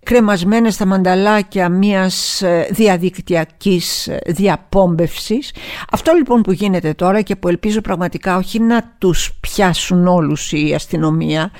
κρεμασμένες 0.03 0.73
στα 0.73 0.85
μανταλάκια 0.85 1.69
μιας 1.69 2.41
ε, 2.41 2.67
διαδικτυακής 2.71 4.07
ε, 4.07 4.19
διαπόμπευσης. 4.25 5.53
Αυτό 5.91 6.13
λοιπόν 6.13 6.41
που 6.41 6.51
γίνεται 6.51 6.93
τώρα 6.93 7.21
και 7.21 7.35
που 7.35 7.47
ελπίζω 7.47 7.81
πραγματικά 7.81 8.37
όχι 8.37 8.59
να 8.59 8.95
τους 8.97 9.31
πιάσουν 9.39 10.07
όλους 10.07 10.51
η 10.51 10.73
αστυνομία, 10.75 11.51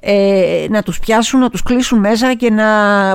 ε, 0.00 0.66
να 0.70 0.82
τους 0.82 0.98
πιάσουν, 0.98 1.40
να 1.40 1.50
τους 1.50 1.62
κλείσουν 1.62 1.98
μέσα 1.98 2.34
και 2.34 2.50
να 2.50 2.66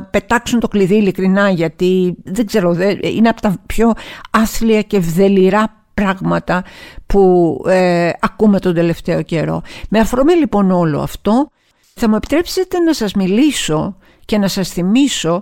πετάξουν 0.04 0.60
το 0.60 0.68
κλειδί 0.68 0.96
ειλικρινά 0.96 1.50
γιατί 1.50 2.16
δεν 2.24 2.46
ξέρω, 2.46 2.78
είναι 3.02 3.30
από 3.30 3.42
τα 3.42 3.56
πιο 3.66 3.94
άθλια 4.32 4.82
και 4.82 5.00
βδελυρά 5.00 5.84
πράγματα 5.94 6.64
που 7.06 7.56
ε, 7.68 8.10
ακούμε 8.20 8.60
τον 8.60 8.74
τελευταίο 8.74 9.22
καιρό. 9.22 9.62
Με 9.90 10.00
αφορμή 10.00 10.34
λοιπόν 10.34 10.72
όλο 10.72 11.00
αυτό 11.02 11.48
θα 11.94 12.10
μου 12.10 12.16
επιτρέψετε 12.16 12.80
να 12.80 12.94
σας 12.94 13.14
μιλήσω 13.14 13.98
και 14.26 14.38
να 14.38 14.48
σας 14.48 14.70
θυμίσω 14.70 15.42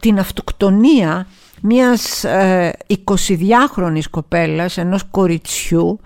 την 0.00 0.18
αυτοκτονία 0.18 1.26
μιας 1.62 2.24
ε, 2.24 2.72
22χρονης 3.04 4.08
κοπέλας, 4.10 4.76
ενός 4.76 5.04
κοριτσιού, 5.10 6.00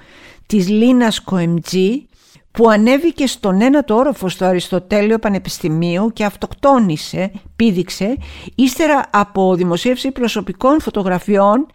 της 0.46 0.68
Λίνας 0.68 1.20
Κοεμτζή, 1.20 2.08
που 2.50 2.70
ανέβηκε 2.70 3.26
στον 3.26 3.60
ένατο 3.60 3.94
όροφο 3.94 4.28
στο 4.28 4.44
Αριστοτέλειο 4.44 5.18
Πανεπιστημίου 5.18 6.10
και 6.12 6.24
αυτοκτόνησε, 6.24 7.32
πήδηξε, 7.56 8.16
ύστερα 8.54 9.04
από 9.10 9.54
δημοσίευση 9.54 10.10
προσωπικών 10.10 10.80
φωτογραφιών 10.80 11.66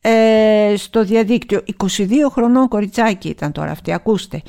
ε, 0.00 0.74
στο 0.76 1.04
διαδίκτυο. 1.04 1.60
22 1.76 1.84
χρονών 2.30 2.68
κοριτσάκι 2.68 3.28
ήταν 3.28 3.52
τώρα 3.52 3.70
αυτή, 3.70 3.92
ακούστε. 3.92 4.42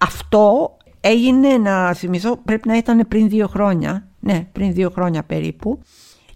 Αυτό 0.00 0.76
έγινε, 1.00 1.58
να 1.58 1.94
θυμηθώ, 1.94 2.36
πρέπει 2.44 2.68
να 2.68 2.76
ήταν 2.76 3.08
πριν 3.08 3.28
δύο 3.28 3.46
χρόνια, 3.46 4.09
ναι, 4.20 4.46
πριν 4.52 4.72
δύο 4.72 4.90
χρόνια 4.90 5.22
περίπου. 5.22 5.82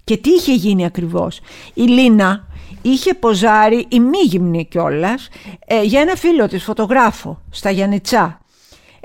Και 0.04 0.16
τι 0.16 0.30
είχε 0.30 0.54
γίνει 0.54 0.84
ακριβώς; 0.84 1.40
Η 1.74 1.82
Λίνα 1.82 2.46
είχε 2.82 3.14
ποζάρει 3.14 3.86
ημίγυμνη 3.88 4.66
κιόλας 4.66 5.28
ε, 5.66 5.82
για 5.82 6.00
ένα 6.00 6.14
φίλο 6.14 6.48
της 6.48 6.64
φωτογράφο 6.64 7.40
στα 7.50 7.70
Γιαννιτσά. 7.70 8.38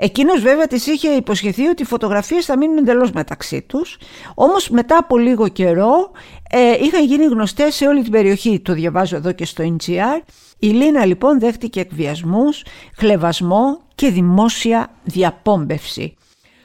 Εκείνος 0.02 0.40
βέβαια 0.40 0.66
της 0.66 0.86
είχε 0.86 1.08
υποσχεθεί 1.08 1.66
ότι 1.66 1.82
οι 1.82 1.84
φωτογραφίες 1.84 2.44
θα 2.44 2.56
μείνουν 2.56 2.76
εντελώς 2.76 3.10
μεταξύ 3.12 3.62
τους, 3.62 3.98
όμως 4.34 4.68
μετά 4.68 4.96
από 4.96 5.18
λίγο 5.18 5.48
καιρό 5.48 6.10
ε, 6.50 6.84
είχαν 6.84 7.04
γίνει 7.04 7.24
γνωστές 7.24 7.74
σε 7.74 7.86
όλη 7.86 8.02
την 8.02 8.12
περιοχή, 8.12 8.60
το 8.60 8.72
διαβάζω 8.72 9.16
εδώ 9.16 9.32
και 9.32 9.44
στο 9.44 9.76
NGR. 9.76 10.22
Η 10.58 10.66
Λίνα 10.66 11.04
λοιπόν 11.04 11.40
δέχτηκε 11.40 11.80
εκβιασμούς, 11.80 12.62
χλεβασμό 12.96 13.80
και 13.94 14.10
δημόσια 14.10 14.90
διαπόμπευση. 15.04 16.16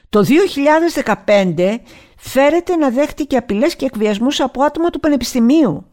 Το 0.10 0.26
2015 1.56 1.76
φέρεται 2.28 2.76
να 2.76 2.90
δέχτηκε 2.90 3.38
απειλές 3.38 3.76
και 3.76 3.86
εκβιασμούς 3.86 4.40
από 4.40 4.64
άτομα 4.64 4.90
του 4.90 5.00
Πανεπιστημίου 5.00 5.86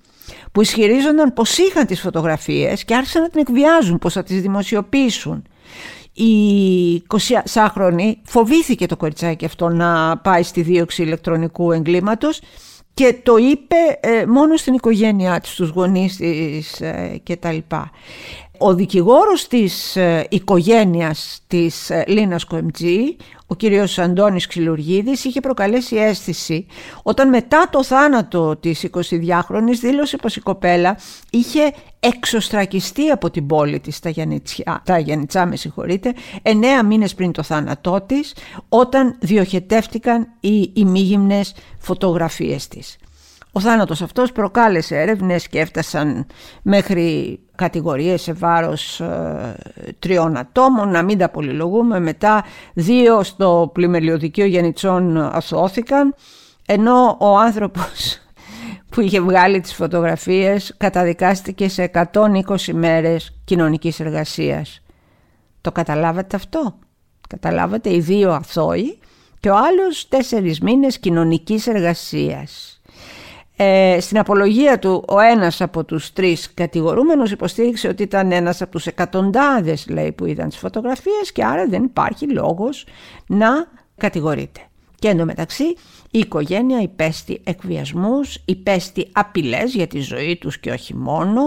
που 0.52 0.60
ισχυρίζονταν 0.60 1.32
πως 1.32 1.58
είχαν 1.58 1.86
τις 1.86 2.00
φωτογραφίες 2.00 2.84
και 2.84 2.94
άρχισαν 2.94 3.22
να 3.22 3.28
την 3.28 3.40
εκβιάζουν, 3.40 3.98
πως 3.98 4.12
θα 4.12 4.22
τις 4.22 4.40
δημοσιοποιήσουν. 4.40 5.46
Η 6.12 7.02
20χρονη 7.52 8.12
φοβήθηκε 8.22 8.86
το 8.86 8.96
κοριτσάκι 8.96 9.44
αυτό 9.44 9.68
να 9.68 10.18
πάει 10.18 10.42
στη 10.42 10.62
δίωξη 10.62 11.02
ηλεκτρονικού 11.02 11.72
εγκλήματος 11.72 12.40
και 12.94 13.16
το 13.22 13.36
είπε 13.36 13.76
ε, 14.00 14.26
μόνο 14.26 14.56
στην 14.56 14.74
οικογένειά 14.74 15.40
της, 15.40 15.50
στους 15.50 15.68
γονείς 15.68 16.16
της 16.16 16.80
ε, 16.80 17.20
και 17.22 17.36
τα 17.36 17.52
λοιπά. 17.52 17.90
Ο 18.64 18.74
δικηγόρος 18.74 19.46
της 19.46 19.96
ε, 19.96 20.26
οικογένειας 20.30 21.40
της 21.46 21.90
ε, 21.90 22.04
Λίνας 22.06 22.44
Κοεμτζή, 22.44 23.16
ο 23.46 23.54
κύριος 23.54 23.98
Αντώνης 23.98 24.46
Ξυλουργίδης, 24.46 25.24
είχε 25.24 25.40
προκαλέσει 25.40 25.96
αίσθηση 25.96 26.66
όταν 27.02 27.28
μετά 27.28 27.68
το 27.70 27.84
θάνατο 27.84 28.56
της 28.56 28.86
22χρονης 28.92 29.78
δήλωσε 29.80 30.16
πως 30.16 30.36
η 30.36 30.40
κοπέλα 30.40 30.98
είχε 31.30 31.72
εξωστρακιστεί 32.00 33.10
από 33.10 33.30
την 33.30 33.46
πόλη 33.46 33.80
της 33.80 33.98
τα 33.98 34.08
Γιαννιτσιά, 34.08 34.82
τα 34.84 34.98
Γιαννιτσά 34.98 35.46
με 35.46 35.56
συγχωρείτε, 35.56 36.14
εννέα 36.42 36.82
μήνες 36.82 37.14
πριν 37.14 37.32
το 37.32 37.42
θάνατό 37.42 38.00
της, 38.06 38.34
όταν 38.68 39.16
διοχετεύτηκαν 39.20 40.28
οι 40.40 40.70
ημίγυμνες 40.74 41.54
φωτογραφίες 41.78 42.68
της. 42.68 42.96
Ο 43.52 43.60
θάνατος 43.60 44.02
αυτός 44.02 44.32
προκάλεσε 44.32 44.96
έρευνες 45.00 45.48
και 45.48 45.60
έφτασαν 45.60 46.26
μέχρι 46.62 47.40
κατηγορίες 47.62 48.22
σε 48.22 48.32
βάρος 48.32 49.00
ε, 49.00 49.56
τριών 49.98 50.36
ατόμων, 50.36 50.90
να 50.90 51.02
μην 51.02 51.18
τα 51.18 51.28
πολυλογούμε. 51.28 52.00
Μετά 52.00 52.44
δύο 52.74 53.22
στο 53.22 53.70
πλημελιωδικείο 53.74 54.46
γενιτσών 54.46 55.16
αθώθηκαν, 55.16 56.14
ενώ 56.66 57.16
ο 57.20 57.38
άνθρωπος 57.38 58.18
που 58.90 59.00
είχε 59.00 59.20
βγάλει 59.20 59.60
τις 59.60 59.74
φωτογραφίες 59.74 60.74
καταδικάστηκε 60.76 61.68
σε 61.68 61.90
120 62.12 62.72
μέρες 62.72 63.40
κοινωνικής 63.44 64.00
εργασίας. 64.00 64.82
Το 65.60 65.72
καταλάβατε 65.72 66.36
αυτό; 66.36 66.74
Καταλάβατε 67.28 67.94
οι 67.94 68.00
δύο 68.00 68.30
αθώοι 68.30 68.98
και 69.40 69.50
ο 69.50 69.56
άλλος 69.56 70.08
τέσσερις 70.08 70.60
μήνες 70.60 70.98
κοινωνικής 70.98 71.66
εργασίας. 71.66 72.81
Ε, 73.56 73.96
στην 74.00 74.18
απολογία 74.18 74.78
του 74.78 75.04
ο 75.08 75.20
ένας 75.20 75.60
από 75.60 75.84
τους 75.84 76.12
τρεις 76.12 76.54
κατηγορούμενους 76.54 77.30
υποστήριξε 77.30 77.88
ότι 77.88 78.02
ήταν 78.02 78.32
ένας 78.32 78.62
από 78.62 78.70
τους 78.70 78.86
εκατοντάδες 78.86 79.86
λέει, 79.88 80.12
που 80.12 80.26
είδαν 80.26 80.48
τις 80.48 80.58
φωτογραφίες 80.58 81.32
και 81.32 81.44
άρα 81.44 81.66
δεν 81.66 81.84
υπάρχει 81.84 82.28
λόγος 82.28 82.86
να 83.26 83.48
κατηγορείται. 83.96 84.60
Και 84.98 85.08
εντωμεταξύ 85.08 85.64
η 86.10 86.18
οικογένεια 86.18 86.80
υπέστη 86.80 87.40
εκβιασμούς, 87.44 88.38
υπέστη 88.44 89.08
απειλές 89.12 89.74
για 89.74 89.86
τη 89.86 90.00
ζωή 90.00 90.36
τους 90.36 90.58
και 90.58 90.70
όχι 90.70 90.96
μόνο. 90.96 91.40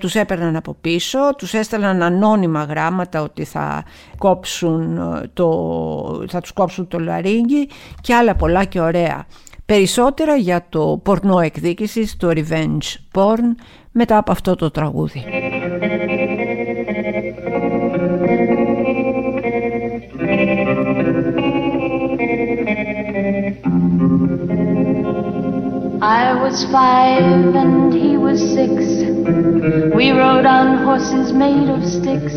Τους 0.00 0.14
έπαιρναν 0.14 0.56
από 0.56 0.76
πίσω, 0.80 1.18
τους 1.38 1.54
έστελναν 1.54 2.02
ανώνυμα 2.02 2.64
γράμματα 2.64 3.22
ότι 3.22 3.44
θα, 3.44 3.84
κόψουν 4.18 4.98
το, 5.32 6.24
θα 6.28 6.40
τους 6.40 6.52
κόψουν 6.52 6.88
το 6.88 6.98
λαρίγγι 6.98 7.68
και 8.00 8.14
άλλα 8.14 8.34
πολλά 8.34 8.64
και 8.64 8.80
ωραία. 8.80 9.26
Περισσότερα 9.72 10.36
για 10.36 10.66
το 10.68 11.00
πορνό 11.04 11.40
εκδίκησης, 11.40 12.16
το 12.16 12.28
revenge 12.34 12.96
porn, 13.14 13.54
μετά 13.90 14.16
από 14.16 14.32
αυτό 14.32 14.54
το 14.54 14.70
τραγούδι. 14.70 15.24
I 26.00 26.26
was 26.42 26.58
five 26.76 27.54
and 27.62 27.92
he 28.04 28.12
was 28.26 28.40
six. 28.56 28.72
We 29.98 30.06
rode 30.22 30.46
on 30.58 30.68
horses 30.86 31.28
made 31.42 31.68
of 31.76 31.82
sticks. 31.96 32.36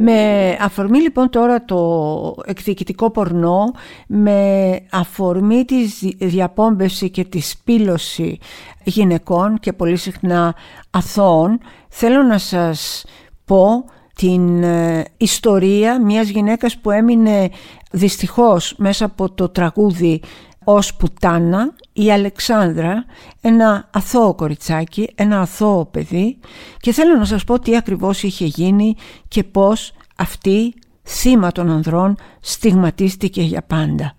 Με 0.00 0.56
αφορμή 0.60 1.00
λοιπόν 1.00 1.30
τώρα 1.30 1.64
το 1.64 2.34
εκδικητικό 2.44 3.10
πορνό, 3.10 3.72
με 4.06 4.80
αφορμή 4.90 5.64
τη 5.64 5.84
διαπόμπευση 6.26 7.10
και 7.10 7.24
τη 7.24 7.40
σπήλωση 7.40 8.38
γυναικών 8.84 9.58
και 9.58 9.72
πολύ 9.72 9.96
συχνά 9.96 10.54
αθώων, 10.90 11.60
θέλω 11.88 12.22
να 12.22 12.38
σας 12.38 13.04
πω 13.44 13.84
την 14.14 14.62
ε, 14.62 15.04
ιστορία 15.16 16.02
μιας 16.02 16.28
γυναίκας 16.28 16.78
που 16.78 16.90
έμεινε 16.90 17.48
δυστυχώς 17.90 18.74
μέσα 18.76 19.04
από 19.04 19.30
το 19.30 19.48
τραγούδι 19.48 20.20
ως 20.64 20.94
πουτάνα 20.94 21.74
η 21.98 22.12
Αλεξάνδρα, 22.12 23.04
ένα 23.40 23.88
αθώο 23.92 24.34
κοριτσάκι, 24.34 25.10
ένα 25.14 25.40
αθώο 25.40 25.86
παιδί 25.86 26.38
και 26.80 26.92
θέλω 26.92 27.16
να 27.16 27.24
σας 27.24 27.44
πω 27.44 27.58
τι 27.58 27.76
ακριβώς 27.76 28.22
είχε 28.22 28.44
γίνει 28.44 28.94
και 29.28 29.44
πώς 29.44 29.92
αυτή 30.16 30.74
θύμα 31.02 31.52
των 31.52 31.70
ανδρών 31.70 32.16
στιγματίστηκε 32.40 33.42
για 33.42 33.62
πάντα. 33.62 34.16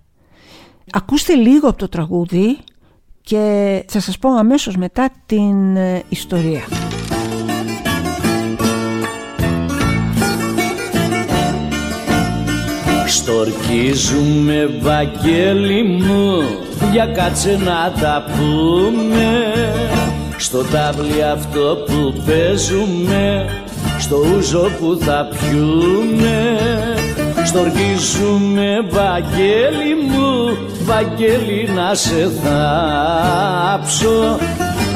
Ακούστε 0.91 1.33
λίγο 1.33 1.69
από 1.69 1.77
το 1.77 1.89
τραγούδι 1.89 2.57
και 3.21 3.83
θα 3.87 3.99
σας 3.99 4.17
πω 4.17 4.29
αμέσως 4.29 4.75
μετά 4.75 5.09
την 5.25 5.75
ε, 5.75 6.03
ιστορία. 6.09 6.61
Στορκίζουμε 13.07 14.65
Βαγγέλη 14.81 15.83
μου 15.83 16.67
για 16.91 17.05
κάτσε 17.05 17.59
να 17.63 18.01
τα 18.01 18.25
πούμε. 18.25 19.53
Στο 20.37 20.63
τάβλι 20.63 21.23
αυτό 21.33 21.77
που 21.85 22.23
παίζουμε 22.25 23.49
στο 23.99 24.17
ούζο 24.35 24.69
που 24.79 24.97
θα 25.05 25.27
πιούμε 25.29 26.57
στοργίζουμε 27.49 28.85
Βαγγέλη 28.89 29.95
μου 30.09 30.57
Βαγγέλη 30.83 31.69
να 31.75 31.93
σε 31.93 32.31
θάψω. 32.43 34.37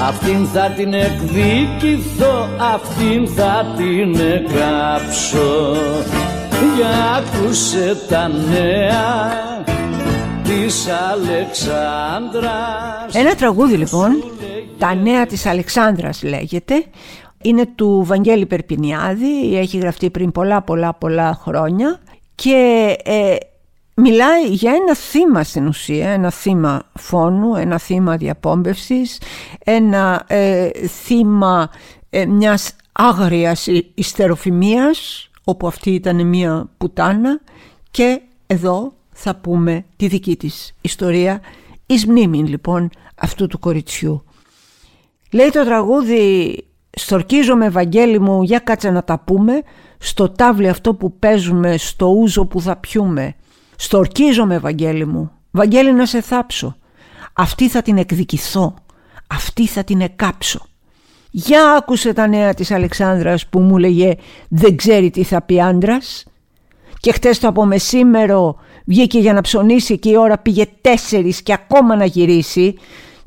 Αυτήν 0.08 0.48
θα 0.54 0.72
την 0.76 0.94
εκδικηθώ, 0.94 2.50
αυτήν 2.74 3.28
θα 3.28 3.66
την 3.78 4.20
εκάψω. 4.20 5.76
Για 6.76 6.90
άκουσε 7.18 7.98
τα 8.10 8.28
νέα 8.28 9.52
της 10.44 10.88
Αλεξάνδρας. 11.12 13.14
Ένα 13.14 13.36
τραγούδι 13.36 13.76
λοιπόν, 13.76 14.24
τα 14.78 14.96
νέα 14.96 15.26
της 15.26 15.46
Αλεξάνδρας 15.46 16.24
λέγεται. 16.24 16.86
Είναι 17.42 17.66
του 17.76 18.04
Βαγγέλη 18.06 18.46
Περπινιάδη, 18.46 19.58
έχει 19.58 19.78
γραφτεί 19.78 20.10
πριν 20.10 20.32
πολλά 20.32 20.62
πολλά 20.62 20.94
πολλά 20.94 21.40
χρόνια. 21.42 22.00
Και 22.36 22.96
ε, 23.04 23.36
μιλάει 23.96 24.48
για 24.48 24.72
ένα 24.72 24.96
θύμα 24.96 25.44
στην 25.44 25.68
ουσία, 25.68 26.10
ένα 26.10 26.32
θύμα 26.32 26.84
φόνου, 27.00 27.56
ένα 27.56 27.78
θύμα 27.78 28.18
διαπόμπευσης, 28.18 29.22
ένα 29.64 30.24
ε, 30.28 30.70
θύμα 30.88 31.70
ε, 32.10 32.26
μιας 32.26 32.76
άγριας 32.92 33.68
ιστεροφημίας, 33.94 35.30
όπου 35.44 35.68
αυτή 35.68 35.92
ήταν 35.92 36.28
μια 36.28 36.70
πουτάνα. 36.78 37.40
Και 37.92 38.22
εδώ 38.48 38.94
θα 39.14 39.36
πούμε 39.36 39.86
τη 39.96 40.08
δική 40.08 40.36
της 40.36 40.76
ιστορία, 40.82 41.42
εις 41.86 42.06
μνήμη 42.06 42.44
λοιπόν 42.44 42.90
αυτού 43.16 43.48
του 43.48 43.60
κοριτσιού. 43.60 44.24
Λέει 45.32 45.50
το 45.50 45.64
τραγούδι 45.64 46.58
Στορκίζομαι 46.96 47.66
Ευαγγέλη 47.66 48.20
μου 48.20 48.44
για 48.44 48.60
κάτσε 48.60 48.90
να 48.90 49.04
τα 49.04 49.20
πούμε. 49.20 49.62
Στο 49.98 50.30
τάβλι 50.30 50.70
αυτό 50.70 50.94
που 50.96 51.18
παίζουμε 51.18 51.78
Στο 51.78 52.08
ούζο 52.08 52.46
που 52.46 52.62
θα 52.62 52.76
πιούμε. 52.76 53.36
Στορκίζομαι 53.76 54.56
Ευαγγέλη 54.56 55.06
μου. 55.06 55.32
Βαγγέλη 55.52 55.94
να 55.94 56.06
σε 56.06 56.22
θάψω. 56.22 56.76
Αυτή 57.34 57.70
θα 57.70 57.82
την 57.82 57.98
εκδικηθώ. 57.98 58.74
Αυτή 59.28 59.68
θα 59.68 59.84
την 59.84 60.02
εκάψω 60.02 60.60
Για 61.32 61.72
άκουσε 61.72 62.14
τα 62.14 62.28
νέα 62.28 62.54
της 62.54 62.72
Αλεξάνδρας 62.72 63.48
που 63.48 63.60
μου 63.60 63.78
λέγε 63.78 64.16
Δεν 64.48 64.76
ξέρει 64.76 65.10
τι 65.10 65.24
θα 65.24 65.42
πει 65.42 65.62
άντρας. 65.62 66.26
Και 67.00 67.12
χτες 67.12 67.40
το 67.40 67.48
από 67.48 67.66
μεσήμερο 67.66 68.56
βγήκε 68.86 69.20
για 69.20 69.34
να 69.34 69.42
ψωνίσει 69.42 70.00
και 70.00 70.10
η 70.10 70.18
ώρα 70.18 70.38
πήγε 70.38 70.66
τέσσερις 70.82 71.42
και 71.42 71.54
ακόμα 71.54 71.96
να 71.96 72.06
γυρίσει 72.06 72.76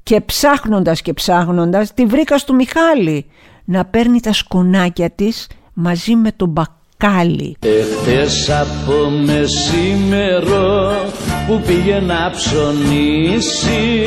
και 0.03 0.21
ψάχνοντας 0.21 1.03
και 1.03 1.13
ψάχνοντας 1.13 1.95
τη 1.95 2.05
βρήκα 2.05 2.39
στο 2.39 2.55
Μιχάλη 2.55 3.27
να 3.65 3.85
παίρνει 3.85 4.21
τα 4.21 4.33
σκονάκια 4.33 5.11
της 5.11 5.47
μαζί 5.73 6.15
με 6.15 6.33
τον 6.33 6.49
μπακάλι. 6.49 7.57
Εχθές 7.61 8.51
από 8.51 9.11
μεσήμερο 9.11 10.95
που 11.47 11.61
πήγε 11.67 12.01
να 12.01 12.31
ψωνίσει 12.31 14.07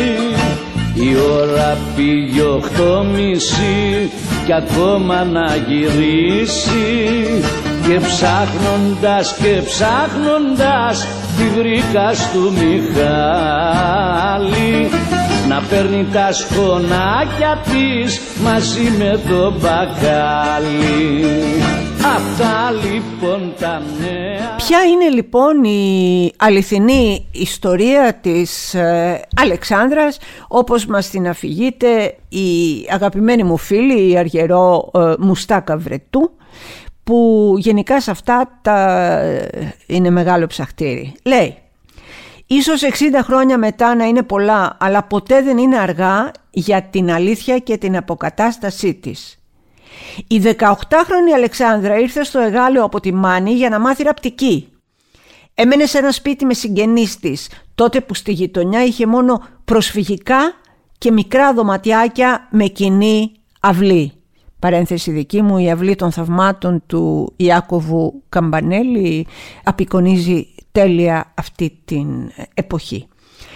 η 0.95 1.15
ώρα 1.15 1.77
πήγε 1.95 2.41
οχτώ 2.41 3.05
μισή 3.13 4.09
και 4.45 4.53
ακόμα 4.53 5.23
να 5.23 5.55
γυρίσει 5.55 7.23
και 7.89 7.99
ψάχνοντας 7.99 9.37
και 9.37 9.61
ψάχνοντας 9.65 11.07
τη 11.37 11.43
βρήκα 11.59 12.13
στο 12.13 12.39
Μιχάλη 12.39 13.69
να 15.47 15.61
παίρνει 15.69 16.07
τα 16.13 16.33
σκονάκια 16.33 17.61
της 17.63 18.19
μαζί 18.43 18.91
με 18.97 19.19
το 19.29 19.51
μπακάλι. 19.51 21.23
Αυτά 22.15 22.71
λοιπόν 22.71 23.53
τα 23.59 23.81
νέα. 23.99 24.55
Ποια 24.55 24.83
είναι 24.83 25.09
λοιπόν 25.09 25.63
η 25.63 26.31
αληθινή 26.37 27.27
ιστορία 27.31 28.19
της 28.21 28.73
ε, 28.73 29.21
Αλεξάνδρας 29.35 30.19
όπως 30.47 30.85
μας 30.85 31.09
την 31.09 31.27
αφηγείται 31.27 32.15
η 32.29 32.87
αγαπημένη 32.89 33.43
μου 33.43 33.57
φίλη 33.57 34.11
η 34.11 34.17
αργερό 34.17 34.91
ε, 34.93 35.13
Μουστάκα 35.19 35.77
Βρετού 35.77 36.31
που 37.09 37.55
γενικά 37.57 38.01
σε 38.01 38.11
αυτά 38.11 38.59
τα 38.61 38.97
ε, 39.19 39.73
είναι 39.85 40.09
μεγάλο 40.09 40.47
ψαχτήρι. 40.47 41.13
Λέει 41.23 41.57
Ίσως 42.47 42.81
60 42.83 42.93
χρόνια 43.23 43.57
μετά 43.57 43.95
να 43.95 44.05
είναι 44.05 44.23
πολλά, 44.23 44.77
αλλά 44.79 45.03
ποτέ 45.03 45.41
δεν 45.41 45.57
είναι 45.57 45.77
αργά 45.77 46.31
για 46.49 46.83
την 46.83 47.11
αλήθεια 47.11 47.59
και 47.59 47.77
την 47.77 47.97
αποκατάστασή 47.97 48.93
της. 48.93 49.39
Η 50.27 50.41
18χρονη 50.43 51.33
Αλεξάνδρα 51.35 51.99
ήρθε 51.99 52.23
στο 52.23 52.39
Εγάλεο 52.39 52.83
από 52.83 52.99
τη 52.99 53.13
Μάνη 53.13 53.51
για 53.51 53.69
να 53.69 53.79
μάθει 53.79 54.03
ραπτική. 54.03 54.67
Έμενε 55.53 55.85
σε 55.85 55.97
ένα 55.97 56.11
σπίτι 56.11 56.45
με 56.45 56.53
συγγενείς 56.53 57.19
της, 57.19 57.49
τότε 57.75 58.01
που 58.01 58.13
στη 58.13 58.31
γειτονιά 58.31 58.83
είχε 58.83 59.05
μόνο 59.05 59.43
προσφυγικά 59.65 60.53
και 60.97 61.11
μικρά 61.11 61.53
δωματιάκια 61.53 62.47
με 62.51 62.65
κοινή 62.65 63.31
αυλή. 63.59 64.18
Παρένθεση 64.59 65.11
δική 65.11 65.41
μου, 65.41 65.57
η 65.57 65.71
αυλή 65.71 65.95
των 65.95 66.11
θαυμάτων 66.11 66.83
του 66.87 67.33
Ιάκωβου 67.35 68.21
Καμπανέλη 68.29 69.27
απεικονίζει 69.63 70.47
τέλεια 70.71 71.33
αυτή 71.35 71.79
την 71.85 72.31
εποχή. 72.53 73.07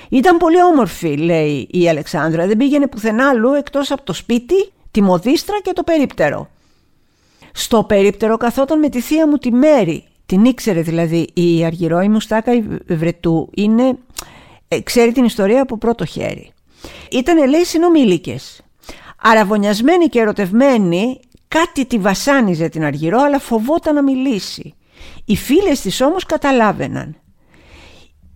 Ήταν 0.09 0.37
πολύ 0.37 0.61
όμορφη, 0.61 1.17
λέει 1.17 1.67
η 1.71 1.89
Αλεξάνδρα. 1.89 2.47
Δεν 2.47 2.57
πήγαινε 2.57 2.87
πουθενά 2.87 3.29
αλλού 3.29 3.53
εκτός 3.53 3.91
από 3.91 4.03
το 4.03 4.13
σπίτι, 4.13 4.71
τη 4.91 5.01
μοδίστρα 5.01 5.59
και 5.61 5.73
το 5.73 5.83
περίπτερο. 5.83 6.49
Στο 7.53 7.83
περίπτερο 7.83 8.37
καθόταν 8.37 8.79
με 8.79 8.89
τη 8.89 9.01
θεία 9.01 9.27
μου 9.27 9.37
τη 9.37 9.51
Μέρη. 9.51 10.03
Την 10.25 10.45
ήξερε 10.45 10.81
δηλαδή 10.81 11.29
η 11.33 11.65
Αργυρό, 11.65 12.01
η 12.01 12.09
Μουστάκα 12.09 12.53
η 12.53 12.63
Βρετού. 12.87 13.49
Είναι, 13.55 13.97
ε, 14.67 14.81
ξέρει 14.81 15.11
την 15.11 15.23
ιστορία 15.23 15.61
από 15.61 15.77
πρώτο 15.77 16.05
χέρι. 16.05 16.51
Ήτανε 17.11 17.47
λέει 17.47 17.63
συνομήλικες. 17.63 18.62
Αραβωνιασμένη 19.25 20.07
και 20.07 20.19
ερωτευμένη, 20.19 21.19
κάτι 21.47 21.85
τη 21.85 21.97
βασάνιζε 21.97 22.69
την 22.69 22.83
Αργυρό, 22.83 23.21
αλλά 23.21 23.39
φοβόταν 23.39 23.95
να 23.95 24.03
μιλήσει. 24.03 24.73
Οι 25.25 25.35
φίλες 25.35 25.81
της 25.81 26.01
όμως 26.01 26.25
καταλάβαιναν. 26.25 27.15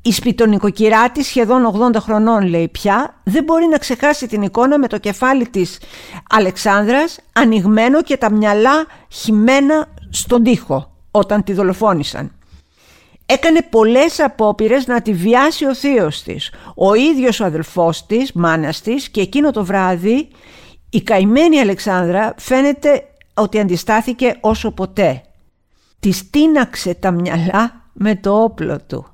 Η 0.01 0.11
σπιτονικοκυρά 0.11 1.11
της 1.11 1.27
σχεδόν 1.27 1.91
80 1.95 1.95
χρονών 1.99 2.47
λέει 2.47 2.67
πια 2.67 3.21
δεν 3.23 3.43
μπορεί 3.43 3.65
να 3.65 3.77
ξεχάσει 3.77 4.27
την 4.27 4.41
εικόνα 4.41 4.79
με 4.79 4.87
το 4.87 4.97
κεφάλι 4.97 5.47
της 5.47 5.79
Αλεξάνδρας 6.29 7.19
ανοιγμένο 7.33 8.01
και 8.01 8.17
τα 8.17 8.31
μυαλά 8.31 8.85
χυμένα 9.09 9.87
στον 10.09 10.43
τοίχο 10.43 10.91
όταν 11.11 11.43
τη 11.43 11.53
δολοφόνησαν. 11.53 12.31
Έκανε 13.25 13.61
πολλές 13.61 14.19
απόπειρες 14.19 14.87
να 14.87 15.01
τη 15.01 15.13
βιάσει 15.13 15.65
ο 15.65 15.75
θείος 15.75 16.23
της. 16.23 16.51
Ο 16.75 16.93
ίδιος 16.93 17.39
ο 17.39 17.45
αδελφός 17.45 18.05
της, 18.05 18.31
μάνας 18.31 18.81
της 18.81 19.09
και 19.09 19.21
εκείνο 19.21 19.51
το 19.51 19.65
βράδυ 19.65 20.27
η 20.89 21.01
καημένη 21.01 21.59
Αλεξάνδρα 21.59 22.33
φαίνεται 22.37 23.07
ότι 23.33 23.59
αντιστάθηκε 23.59 24.37
όσο 24.39 24.71
ποτέ. 24.71 25.21
Της 25.99 26.29
τίναξε 26.29 26.93
τα 26.93 27.11
μυαλά 27.11 27.89
με 27.93 28.15
το 28.15 28.43
όπλο 28.43 28.81
του. 28.87 29.05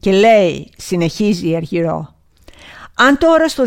Και 0.00 0.12
λέει, 0.12 0.70
συνεχίζει 0.76 1.48
η 1.48 1.56
Αργυρό, 1.56 2.12
αν 2.94 3.18
τώρα 3.18 3.48
στο 3.48 3.64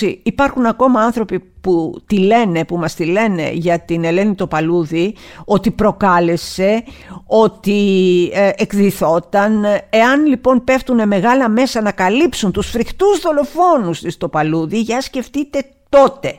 2020 0.00 0.16
υπάρχουν 0.22 0.66
ακόμα 0.66 1.00
άνθρωποι 1.00 1.38
που 1.38 2.02
τη 2.06 2.18
λένε, 2.18 2.64
που 2.64 2.76
μας 2.76 2.94
τη 2.94 3.04
λένε 3.04 3.50
για 3.52 3.80
την 3.80 4.04
Ελένη 4.04 4.34
το 4.34 4.46
Παλούδι, 4.46 5.14
ότι 5.44 5.70
προκάλεσε, 5.70 6.84
ότι 7.26 7.80
ε, 8.32 8.50
εκδηθόταν, 8.56 9.64
εάν 9.90 10.26
λοιπόν 10.26 10.64
πέφτουν 10.64 11.06
μεγάλα 11.06 11.48
μέσα 11.48 11.80
να 11.80 11.92
καλύψουν 11.92 12.52
τους 12.52 12.70
φρικτούς 12.70 13.20
δολοφόνους 13.20 14.00
της 14.00 14.16
το 14.16 14.28
Παλούδι, 14.28 14.80
για 14.80 15.00
σκεφτείτε 15.00 15.64
τότε. 15.92 16.38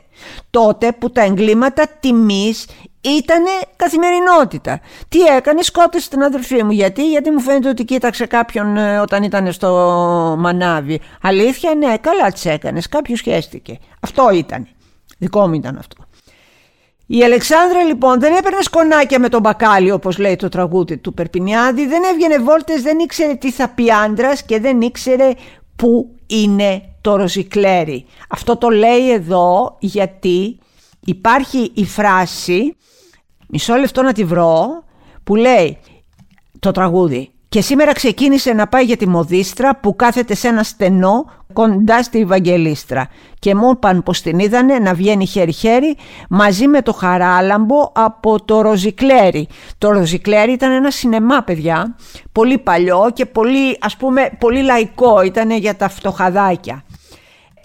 Τότε 0.50 0.92
που 0.92 1.10
τα 1.10 1.22
εγκλήματα 1.22 1.86
τιμής 2.00 2.66
ήτανε 3.00 3.50
καθημερινότητα. 3.76 4.80
Τι 5.08 5.20
έκανες, 5.20 5.66
σκότωσες 5.66 6.08
την 6.08 6.22
αδερφή 6.22 6.62
μου. 6.62 6.70
Γιατί, 6.70 7.10
γιατί 7.10 7.30
μου 7.30 7.40
φαίνεται 7.40 7.68
ότι 7.68 7.84
κοίταξε 7.84 8.26
κάποιον 8.26 8.76
ε, 8.76 8.98
όταν 8.98 9.22
ήταν 9.22 9.52
στο 9.52 9.68
μανάβι. 10.38 11.00
Αλήθεια, 11.22 11.74
ναι, 11.74 11.96
καλά 11.96 12.32
τις 12.32 12.44
έκανες. 12.44 12.88
Κάποιος 12.88 13.18
σχέστηκε. 13.18 13.78
Αυτό 14.00 14.30
ήταν. 14.30 14.68
Δικό 15.18 15.48
μου 15.48 15.54
ήταν 15.54 15.76
αυτό. 15.78 16.04
Η 17.06 17.24
Αλεξάνδρα 17.24 17.82
λοιπόν 17.82 18.20
δεν 18.20 18.34
έπαιρνε 18.34 18.60
σκονάκια 18.60 19.18
με 19.18 19.28
τον 19.28 19.40
μπακάλι 19.40 19.90
όπως 19.90 20.18
λέει 20.18 20.36
το 20.36 20.48
τραγούδι 20.48 20.96
του 20.96 21.14
Περπινιάδη, 21.14 21.86
δεν 21.86 22.02
έβγαινε 22.12 22.38
βόλτες, 22.38 22.82
δεν 22.82 22.98
ήξερε 22.98 23.34
τι 23.34 23.50
θα 23.50 23.68
πει 23.68 23.92
άντρας 23.92 24.42
και 24.42 24.60
δεν 24.60 24.80
ήξερε 24.80 25.30
πού 25.76 26.16
είναι 26.26 26.93
το 27.04 27.16
ροζικλέρι. 27.16 28.04
Αυτό 28.28 28.56
το 28.56 28.68
λέει 28.68 29.12
εδώ 29.12 29.76
γιατί 29.78 30.58
υπάρχει 31.04 31.70
η 31.74 31.84
φράση, 31.84 32.76
μισό 33.48 33.74
λεπτό 33.74 34.02
να 34.02 34.12
τη 34.12 34.24
βρω, 34.24 34.84
που 35.24 35.34
λέει 35.36 35.78
το 36.58 36.70
τραγούδι 36.70 37.34
και 37.54 37.60
σήμερα 37.60 37.92
ξεκίνησε 37.92 38.52
να 38.52 38.66
πάει 38.66 38.84
για 38.84 38.96
τη 38.96 39.08
μοδίστρα 39.08 39.76
που 39.76 39.96
κάθεται 39.96 40.34
σε 40.34 40.48
ένα 40.48 40.62
στενό 40.62 41.24
κοντά 41.52 42.02
στη 42.02 42.20
Ευαγγελίστρα 42.20 43.08
και 43.38 43.54
μου 43.54 43.70
είπαν 43.70 44.02
πως 44.02 44.20
την 44.20 44.38
είδανε 44.38 44.78
να 44.78 44.94
βγαίνει 44.94 45.26
χέρι-χέρι 45.26 45.96
μαζί 46.28 46.66
με 46.66 46.82
το 46.82 46.92
χαράλαμπο 46.92 47.92
από 47.94 48.44
το 48.44 48.60
Ροζικλέρι. 48.60 49.48
Το 49.78 49.90
Ροζικλέρι 49.90 50.52
ήταν 50.52 50.72
ένα 50.72 50.90
σινεμά 50.90 51.42
παιδιά, 51.42 51.96
πολύ 52.32 52.58
παλιό 52.58 53.10
και 53.12 53.26
πολύ 53.26 53.78
ας 53.80 53.96
πούμε 53.96 54.30
πολύ 54.38 54.62
λαϊκό, 54.62 55.22
ήταν 55.22 55.50
για 55.50 55.76
τα 55.76 55.88
φτωχαδάκια. 55.88 56.84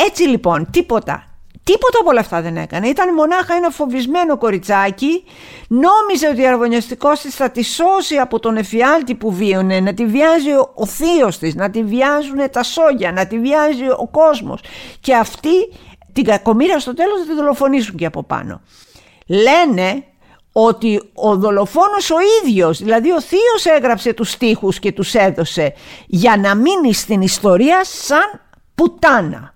Έτσι 0.08 0.24
λοιπόν 0.24 0.68
τίποτα 0.72 1.30
Τίποτα 1.72 2.00
από 2.00 2.10
όλα 2.10 2.20
αυτά 2.20 2.42
δεν 2.42 2.58
έκανε. 2.58 2.88
Ήταν 2.88 3.14
μονάχα 3.14 3.56
ένα 3.56 3.70
φοβισμένο 3.70 4.38
κοριτσάκι. 4.38 5.24
Νόμιζε 5.68 6.28
ότι 6.32 6.44
ο 6.44 6.48
αρβωνιαστικό 6.48 7.12
της 7.12 7.36
θα 7.36 7.50
τη 7.52 7.64
σώσει 7.64 8.16
από 8.16 8.40
τον 8.40 8.58
εφιάλτη 8.58 9.16
που 9.16 9.32
βίωνε, 9.34 9.80
να 9.80 9.94
τη 9.94 10.06
βιάζει 10.06 10.52
ο, 10.52 10.72
ο 10.76 10.86
θείος 10.86 11.38
της, 11.38 11.56
να 11.56 11.70
τη 11.70 11.84
βιάζουν 11.84 12.50
τα 12.52 12.64
σόγια, 12.64 13.12
να 13.12 13.28
τη 13.28 13.40
βιάζει 13.40 13.90
ο 13.98 14.08
κόσμος. 14.12 14.62
Και 15.00 15.16
αυτοί 15.16 15.50
την 16.14 16.24
κακομήρα 16.24 16.80
στο 16.80 16.94
τέλος 16.94 17.20
θα 17.20 17.26
τη 17.26 17.34
δολοφονήσουν 17.34 17.96
και 17.96 18.06
από 18.06 18.24
πάνω. 18.24 18.62
Λένε 19.28 20.04
ότι 20.52 21.12
ο 21.14 21.36
δολοφόνος 21.36 22.10
ο 22.10 22.18
ίδιος, 22.44 22.78
δηλαδή 22.80 23.12
ο 23.12 23.22
θείος 23.22 23.66
έγραψε 23.78 24.14
τους 24.14 24.32
στίχους 24.32 24.80
και 24.80 24.92
τους 24.92 25.14
έδωσε 25.14 25.74
για 26.08 26.38
να 26.38 26.56
μείνει 26.56 26.94
στην 26.94 27.22
ιστορία 27.22 27.84
σαν 27.84 28.42
πουτάνα. 28.76 29.54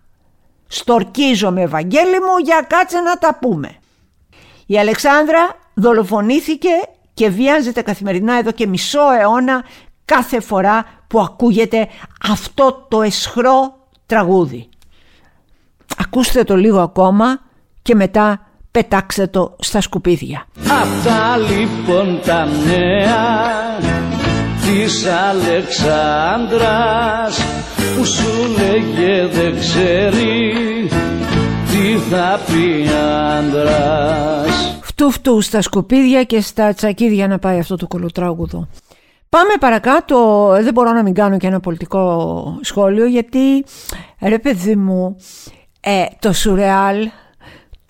Στορκίζομαι 0.73 1.61
Ευαγγέλη 1.61 2.19
μου 2.19 2.37
για 2.43 2.65
κάτσε 2.67 2.99
να 2.99 3.17
τα 3.17 3.37
πούμε. 3.41 3.75
Η 4.65 4.79
Αλεξάνδρα 4.79 5.55
δολοφονήθηκε 5.73 6.69
και 7.13 7.29
βιάζεται 7.29 7.81
καθημερινά 7.81 8.37
εδώ 8.37 8.51
και 8.51 8.67
μισό 8.67 9.11
αιώνα 9.19 9.63
κάθε 10.05 10.39
φορά 10.39 10.85
που 11.07 11.19
ακούγεται 11.19 11.87
αυτό 12.29 12.85
το 12.89 13.01
εσχρό 13.01 13.75
τραγούδι. 14.05 14.69
Ακούστε 15.97 16.43
το 16.43 16.55
λίγο 16.55 16.79
ακόμα 16.79 17.39
και 17.81 17.95
μετά 17.95 18.47
πετάξτε 18.71 19.27
το 19.27 19.55
στα 19.59 19.81
σκουπίδια. 19.81 20.47
Αυτά 20.81 21.37
λοιπόν 21.37 22.21
τα 22.25 22.45
νέα 22.45 23.51
της 24.61 25.05
Αλεξάνδρας 25.05 27.62
που 27.95 28.05
σου 28.05 28.31
λέγε 28.57 29.27
δεν 29.27 29.59
ξέρει 29.59 30.53
τι 31.67 31.97
θα 32.09 32.39
πει 32.45 32.89
άντρας 33.37 34.77
Φτού 34.81 35.11
φτού 35.11 35.41
στα 35.41 35.61
σκουπίδια 35.61 36.23
και 36.23 36.41
στα 36.41 36.73
τσακίδια 36.73 37.27
να 37.27 37.39
πάει 37.39 37.59
αυτό 37.59 37.75
το 37.75 37.87
κολοτράγουδο. 37.87 38.67
Πάμε 39.29 39.53
παρακάτω, 39.59 40.47
δεν 40.61 40.73
μπορώ 40.73 40.91
να 40.91 41.03
μην 41.03 41.13
κάνω 41.13 41.37
και 41.37 41.47
ένα 41.47 41.59
πολιτικό 41.59 42.57
σχόλιο 42.61 43.05
γιατί 43.05 43.65
ρε 44.21 44.39
παιδί 44.39 44.75
μου 44.75 45.15
ε, 45.79 46.05
το 46.19 46.33
σουρεάλ 46.33 47.09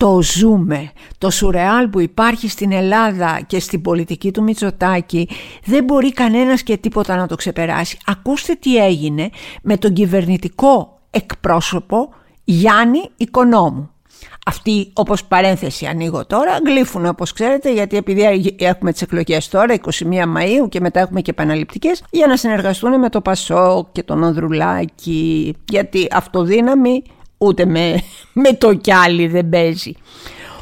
το 0.04 0.22
ζούμε. 0.22 0.90
Το 1.18 1.30
σουρεάλ 1.30 1.88
που 1.88 2.00
υπάρχει 2.00 2.48
στην 2.48 2.72
Ελλάδα 2.72 3.40
και 3.46 3.60
στην 3.60 3.82
πολιτική 3.82 4.30
του 4.30 4.42
Μητσοτάκη 4.42 5.28
δεν 5.64 5.84
μπορεί 5.84 6.12
κανένας 6.12 6.62
και 6.62 6.76
τίποτα 6.76 7.16
να 7.16 7.26
το 7.26 7.34
ξεπεράσει. 7.34 7.98
Ακούστε 8.06 8.54
τι 8.54 8.76
έγινε 8.76 9.30
με 9.62 9.76
τον 9.76 9.92
κυβερνητικό 9.92 11.00
εκπρόσωπο 11.10 12.08
Γιάννη 12.44 13.10
Οικονόμου. 13.16 13.90
Αυτοί, 14.46 14.90
όπως 14.92 15.24
παρένθεση 15.24 15.86
ανοίγω 15.86 16.26
τώρα, 16.26 16.58
γλύφουν 16.66 17.06
όπως 17.06 17.32
ξέρετε 17.32 17.72
γιατί 17.72 17.96
επειδή 17.96 18.54
έχουμε 18.58 18.92
τις 18.92 19.02
εκλογές 19.02 19.48
τώρα 19.48 19.74
21 19.74 19.82
Μαΐου 20.36 20.68
και 20.68 20.80
μετά 20.80 21.00
έχουμε 21.00 21.20
και 21.20 21.30
επαναληπτικές 21.30 22.02
για 22.10 22.26
να 22.26 22.36
συνεργαστούν 22.36 22.98
με 22.98 23.08
το 23.08 23.20
Πασό 23.20 23.88
και 23.92 24.02
τον 24.02 24.24
Ανδρουλάκη 24.24 25.54
γιατί 25.68 26.08
αυτοδύναμη 26.10 27.02
ούτε 27.44 27.64
με, 27.64 28.02
με 28.32 28.52
το 28.52 28.74
κιάλι 28.74 29.26
δεν 29.26 29.48
παίζει. 29.48 29.92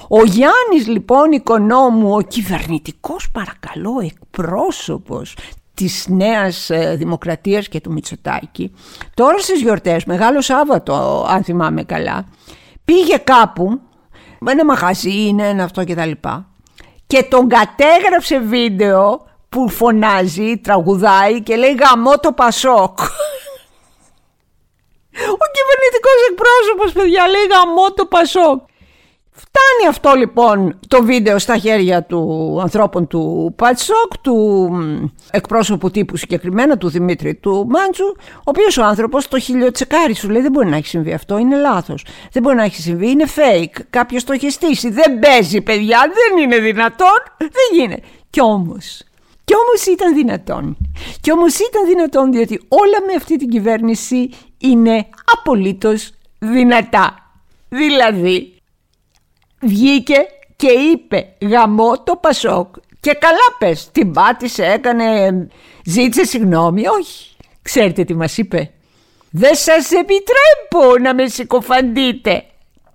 Ο 0.09 0.25
Γιάννης 0.25 0.87
λοιπόν 0.87 1.33
οικονόμου, 1.33 2.15
ο 2.15 2.21
κυβερνητικός 2.21 3.31
παρακαλώ 3.31 4.01
εκπρόσωπος 4.05 5.37
της 5.75 6.07
νέας 6.09 6.71
ε, 6.71 6.95
δημοκρατίας 6.99 7.69
και 7.69 7.81
του 7.81 7.93
Μητσοτάκη 7.93 8.73
τώρα 9.15 9.39
στις 9.39 9.61
γιορτές, 9.61 10.05
Μεγάλο 10.05 10.41
Σάββατο 10.41 11.27
αν 11.29 11.45
θυμάμαι 11.45 11.83
καλά 11.85 12.27
πήγε 12.85 13.17
κάπου, 13.17 13.81
ένα 14.49 14.65
μαγαζί 14.65 15.27
είναι 15.27 15.49
ένα 15.49 15.65
αυτό 15.65 15.85
και 15.85 15.95
τα 15.95 16.07
λοιπά 16.07 16.47
και 17.07 17.23
τον 17.23 17.49
κατέγραψε 17.49 18.39
βίντεο 18.39 19.27
που 19.49 19.69
φωνάζει, 19.69 20.59
τραγουδάει 20.59 21.43
και 21.43 21.57
λέει 21.57 21.75
γαμώ 21.75 22.19
το 22.19 22.33
Πασόκ 22.33 22.99
ο 25.43 25.47
κυβερνητικός 25.57 26.19
εκπρόσωπος, 26.31 26.93
παιδιά, 26.93 27.23
λέει 27.33 27.47
γαμό 27.53 27.87
το 27.97 28.05
Πασόκ. 28.07 28.61
Φτάνει 29.35 29.89
αυτό 29.89 30.15
λοιπόν 30.15 30.79
το 30.89 31.03
βίντεο 31.03 31.39
στα 31.39 31.57
χέρια 31.57 32.03
του 32.03 32.59
ανθρώπων 32.63 33.07
του 33.07 33.53
Πατσόκ, 33.57 34.19
του 34.21 34.71
εκπρόσωπου 35.31 35.91
τύπου 35.91 36.17
συγκεκριμένα, 36.17 36.79
του 36.79 36.89
Δημήτρη 36.89 37.35
του 37.35 37.67
Μάντσου, 37.69 38.05
ο 38.35 38.43
οποίος 38.43 38.77
ο 38.79 38.85
άνθρωπος 38.85 39.29
το 39.29 39.39
χιλιοτσεκάρι 39.39 40.15
σου 40.15 40.31
λέει 40.31 40.43
δεν 40.43 40.51
μπορεί 40.51 40.69
να 40.69 40.77
έχει 40.77 40.87
συμβεί 40.87 41.13
αυτό, 41.13 41.39
είναι 41.39 41.57
λάθος. 41.57 42.05
Δεν 42.33 42.43
μπορεί 42.43 42.57
να 42.57 42.65
έχει 42.65 42.81
συμβεί, 42.81 43.11
είναι 43.11 43.25
fake, 43.37 43.81
κάποιος 43.91 44.25
το 44.25 44.33
έχει 44.33 44.51
στήσει, 44.51 44.91
δεν 44.91 45.19
παίζει 45.19 45.61
παιδιά, 45.61 45.99
δεν 46.15 46.43
είναι 46.43 46.59
δυνατόν, 46.59 47.19
δεν 47.39 47.51
γίνεται. 47.73 48.03
Κι 48.31 48.41
όμως, 48.41 49.03
κι 49.45 49.55
όμως 49.55 49.87
ήταν 49.87 50.15
δυνατόν. 50.15 50.77
Κι 51.21 51.33
όμως 51.33 51.59
ήταν 51.59 51.87
δυνατόν 51.87 52.33
διότι 52.33 52.61
όλα 52.69 53.07
με 53.07 53.13
αυτή 53.17 53.37
την 53.37 53.49
κυβέρνηση 53.49 54.31
είναι 54.63 55.09
απολύτως 55.39 56.11
δυνατά. 56.39 57.33
Δηλαδή 57.69 58.57
βγήκε 59.61 60.27
και 60.57 60.71
είπε 60.71 61.37
γαμό 61.41 62.03
το 62.03 62.17
Πασόκ 62.17 62.75
και 63.01 63.13
καλά 63.13 63.57
πες 63.59 63.91
την 63.93 64.13
πάτησε 64.13 64.65
έκανε 64.65 65.49
ζήτησε 65.85 66.25
συγγνώμη 66.25 66.87
όχι 66.87 67.37
ξέρετε 67.63 68.05
τι 68.05 68.15
μας 68.15 68.39
είπε; 68.39 68.71
Δεν 69.31 69.55
σας 69.55 69.91
επιτρέπω 69.91 70.99
να 71.01 71.15
με 71.15 71.27
συκοφαντείτε. 71.27 72.45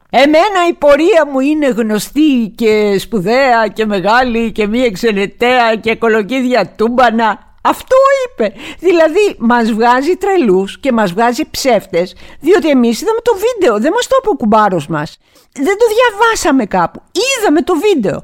Εμένα 0.10 0.68
η 0.70 0.74
πορεία 0.74 1.28
μου 1.32 1.40
είναι 1.40 1.68
γνωστή 1.68 2.54
και 2.56 2.98
σπουδαία 3.00 3.68
και 3.68 3.86
μεγάλη 3.86 4.52
και 4.52 4.68
μη 4.68 4.80
εξαιρεταία 4.80 5.76
και 5.76 5.96
κολοκύδια 5.96 6.74
τούμπανα 6.76 7.47
αυτό 7.68 7.96
είπε. 8.26 8.54
Δηλαδή 8.80 9.36
μας 9.38 9.72
βγάζει 9.72 10.16
τρελούς 10.16 10.80
και 10.80 10.92
μας 10.92 11.12
βγάζει 11.12 11.50
ψεύτες 11.50 12.16
διότι 12.40 12.70
εμείς 12.70 13.02
είδαμε 13.02 13.20
το 13.22 13.34
βίντεο. 13.36 13.80
Δεν 13.80 13.92
μας 13.92 14.08
το 14.08 14.16
είπε 14.20 14.30
ο 14.30 14.36
κουμπάρος 14.36 14.88
μας. 14.88 15.18
Δεν 15.54 15.78
το 15.78 15.86
διαβάσαμε 15.96 16.66
κάπου. 16.66 17.02
Είδαμε 17.12 17.62
το 17.62 17.74
βίντεο. 17.76 18.22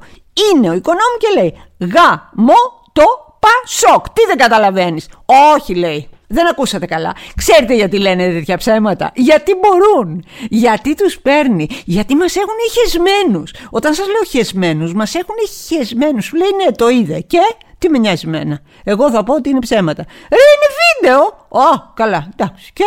Είναι 0.50 0.70
ο 0.70 0.72
οικονόμου 0.72 1.18
και 1.18 1.40
λέει 1.40 1.62
γα 1.78 2.30
μο 2.34 2.54
το 2.92 3.04
πασόκ. 3.38 4.08
Τι 4.10 4.26
δεν 4.26 4.36
καταλαβαίνεις. 4.36 5.08
Όχι 5.54 5.74
λέει. 5.74 6.08
Δεν 6.34 6.46
ακούσατε 6.46 6.86
καλά. 6.86 7.14
Ξέρετε 7.36 7.74
γιατί 7.74 7.98
λένε 7.98 8.28
τέτοια 8.28 8.56
ψέματα; 8.56 9.12
Γιατί 9.14 9.52
μπορούν. 9.54 10.24
Γιατί 10.48 10.94
τους 10.94 11.18
παίρνει. 11.20 11.68
Γιατί 11.84 12.14
μας 12.14 12.36
έχουν 12.36 12.54
χεσμένους. 12.72 13.54
Όταν 13.70 13.94
σας 13.94 14.06
λέω 14.06 14.24
χεσμένους, 14.28 14.94
μας 14.94 15.14
έχουν 15.14 15.34
χεσμένους. 15.66 16.24
Σου 16.24 16.36
λέει 16.36 16.50
ναι 16.64 16.72
το 16.72 16.88
είδε. 16.88 17.20
Και 17.20 17.38
τι 17.78 17.88
με 17.88 17.98
νοιάζει 17.98 18.24
εμένα. 18.26 18.60
Εγώ 18.84 19.10
θα 19.10 19.24
πω 19.24 19.34
ότι 19.34 19.48
είναι 19.48 19.58
ψέματα. 19.58 20.02
Ε, 20.02 20.36
είναι 20.36 20.68
βίντεο. 20.80 21.20
Ω, 21.48 21.92
καλά. 21.94 22.28
Εντάξει. 22.36 22.70
Και 22.72 22.84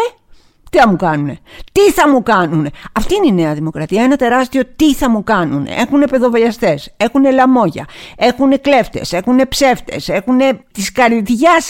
τι 0.69 0.77
θα 0.77 0.87
μου 0.87 0.95
κάνουνε; 0.95 1.37
Τι 1.71 1.91
θα 1.91 2.09
μου 2.09 2.23
κάνουνε; 2.23 2.69
Αυτή 2.93 3.15
είναι 3.15 3.27
η 3.27 3.31
Νέα 3.31 3.53
Δημοκρατία. 3.53 4.03
Ένα 4.03 4.15
τεράστιο 4.15 4.63
τι 4.75 4.93
θα 4.93 5.09
μου 5.09 5.23
κάνουνε. 5.23 5.71
Έχουν 5.71 6.03
παιδοβιαστέ, 6.09 6.79
έχουν 6.97 7.31
λαμόγια, 7.31 7.85
έχουν 8.15 8.61
κλέφτες, 8.61 9.13
έχουν 9.13 9.47
ψεύτες, 9.49 10.09
έχουν 10.09 10.37
τη 10.71 10.91
καρδιά 10.91 11.61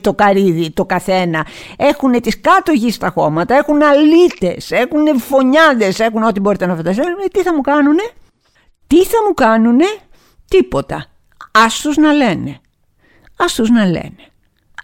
το 0.00 0.14
καρύδι 0.14 0.70
το 0.70 0.84
καθένα, 0.84 1.46
έχουν 1.76 2.20
τις 2.20 2.40
κάτω 2.40 2.72
γης 2.72 2.94
στα 2.94 3.08
χώματα, 3.08 3.54
έχουν 3.54 3.82
αλήτες, 3.82 4.70
έχουν 4.70 5.18
φωνιάδες, 5.18 6.00
έχουν 6.00 6.22
ό,τι 6.22 6.40
μπορείτε 6.40 6.66
να 6.66 6.76
φανταστείτε. 6.76 7.08
Ε, 7.08 7.28
τι 7.32 7.42
θα 7.42 7.54
μου 7.54 7.60
κάνουνε; 7.60 8.10
Τι 8.86 9.04
θα 9.04 9.18
μου 9.26 9.34
κάνουνε; 9.34 9.86
Τίποτα. 10.48 11.06
Ας 11.52 11.80
τους 11.80 11.96
να 11.96 12.12
λένε. 12.12 12.60
Ας 13.36 13.54
τους 13.54 13.70
να 13.70 13.84
λένε. 13.84 14.16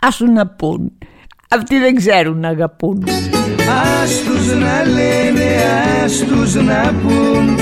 Ας 0.00 0.16
τους 0.16 0.28
να 0.28 0.46
πούν. 0.46 0.98
Αυτοί 1.50 1.78
δεν 1.78 1.94
ξέρουν 1.94 2.40
να 2.40 2.48
αγαπούν. 2.48 3.04
Ας 4.02 4.22
τους 4.22 4.46
να 4.46 4.82
λένε, 4.84 5.62
ας 6.04 6.18
τους 6.18 6.54
να 6.54 6.94
πούν 7.02 7.58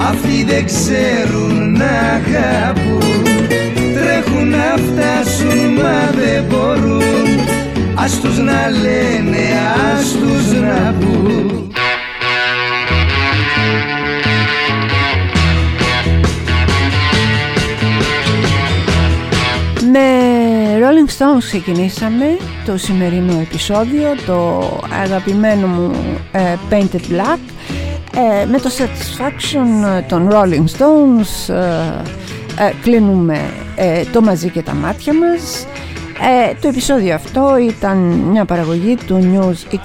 Αυτοί 0.00 0.44
δεν 0.44 0.64
ξέρουν 0.64 1.72
να 1.72 1.90
αγαπούν. 2.14 3.24
Τρέχουν 3.94 4.48
να 4.48 4.76
φτάσουν 4.76 5.72
μα 5.72 6.20
δεν 6.20 6.44
μπορούν. 6.48 7.02
Ας 7.94 8.20
τους 8.20 8.38
να 8.38 8.68
λένε, 8.70 9.44
ας 9.98 10.12
τους 10.12 10.60
να 10.60 10.94
πούν 11.00 11.72
Rolling 20.88 21.10
Stones 21.18 21.44
ξεκινήσαμε 21.44 22.36
το 22.66 22.76
σημερινό 22.76 23.40
επεισόδιο, 23.40 24.16
το 24.26 24.62
αγαπημένο 25.02 25.66
μου 25.66 25.92
ε, 26.32 26.54
Painted 26.70 27.12
Black 27.12 27.38
ε, 28.14 28.46
με 28.46 28.58
το 28.58 28.70
Satisfaction 28.78 30.02
των 30.08 30.28
Rolling 30.32 30.64
Stones 30.78 31.54
ε, 32.58 32.72
κλείνουμε 32.82 33.38
το 34.12 34.20
μαζί 34.20 34.48
και 34.48 34.62
τα 34.62 34.74
μάτια 34.74 35.12
μας 35.14 35.66
το 36.60 36.68
επεισόδιο 36.68 37.14
αυτό 37.14 37.56
ήταν 37.58 37.96
μια 37.98 38.44
παραγωγή 38.44 38.96
του 39.06 39.18
News 39.32 39.74
24-7 39.74 39.78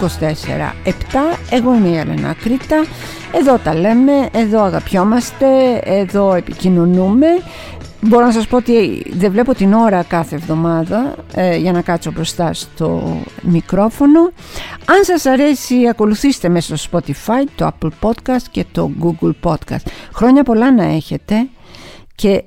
εγώ 1.50 1.76
είμαι 1.76 1.88
η 1.88 1.98
Ελένα 1.98 2.36
Κρήτα 2.44 2.86
εδώ 3.32 3.58
τα 3.58 3.76
λέμε, 3.76 4.30
εδώ 4.32 4.64
αγαπιόμαστε, 4.64 5.82
εδώ 5.84 6.34
επικοινωνούμε 6.34 7.28
Μπορώ 8.06 8.26
να 8.26 8.32
σας 8.32 8.48
πω 8.48 8.58
ότι 8.58 9.06
δεν 9.10 9.32
βλέπω 9.32 9.54
την 9.54 9.74
ώρα 9.74 10.04
κάθε 10.04 10.36
εβδομάδα 10.36 11.16
ε, 11.34 11.58
για 11.58 11.72
να 11.72 11.82
κάτσω 11.82 12.12
μπροστά 12.12 12.54
στο 12.54 13.18
μικρόφωνο. 13.42 14.20
Αν 14.86 15.04
σας 15.04 15.26
αρέσει 15.26 15.88
ακολουθήστε 15.88 16.50
μέσα 16.50 16.76
στο 16.76 16.90
Spotify, 16.92 17.48
το 17.56 17.72
Apple 17.72 17.90
Podcast 18.02 18.44
και 18.52 18.66
το 18.72 18.92
Google 19.02 19.32
Podcast. 19.44 19.86
Χρόνια 20.14 20.44
πολλά 20.44 20.74
να 20.74 20.84
έχετε 20.84 21.48
και 22.16 22.44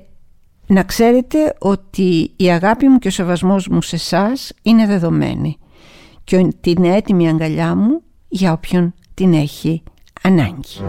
να 0.67 0.83
ξέρετε 0.83 1.55
ότι 1.59 2.31
η 2.35 2.51
αγάπη 2.51 2.87
μου 2.87 2.99
και 2.99 3.07
ο 3.07 3.11
σεβασμός 3.11 3.67
μου 3.67 3.81
σε 3.81 3.95
εσάς 3.95 4.53
είναι 4.61 4.85
δεδομένη 4.85 5.57
και 6.23 6.47
την 6.61 6.83
έτοιμη 6.83 7.29
αγκαλιά 7.29 7.75
μου 7.75 8.01
για 8.27 8.51
όποιον 8.51 8.93
την 9.13 9.33
έχει 9.33 9.83
ανάγκη. 10.21 10.81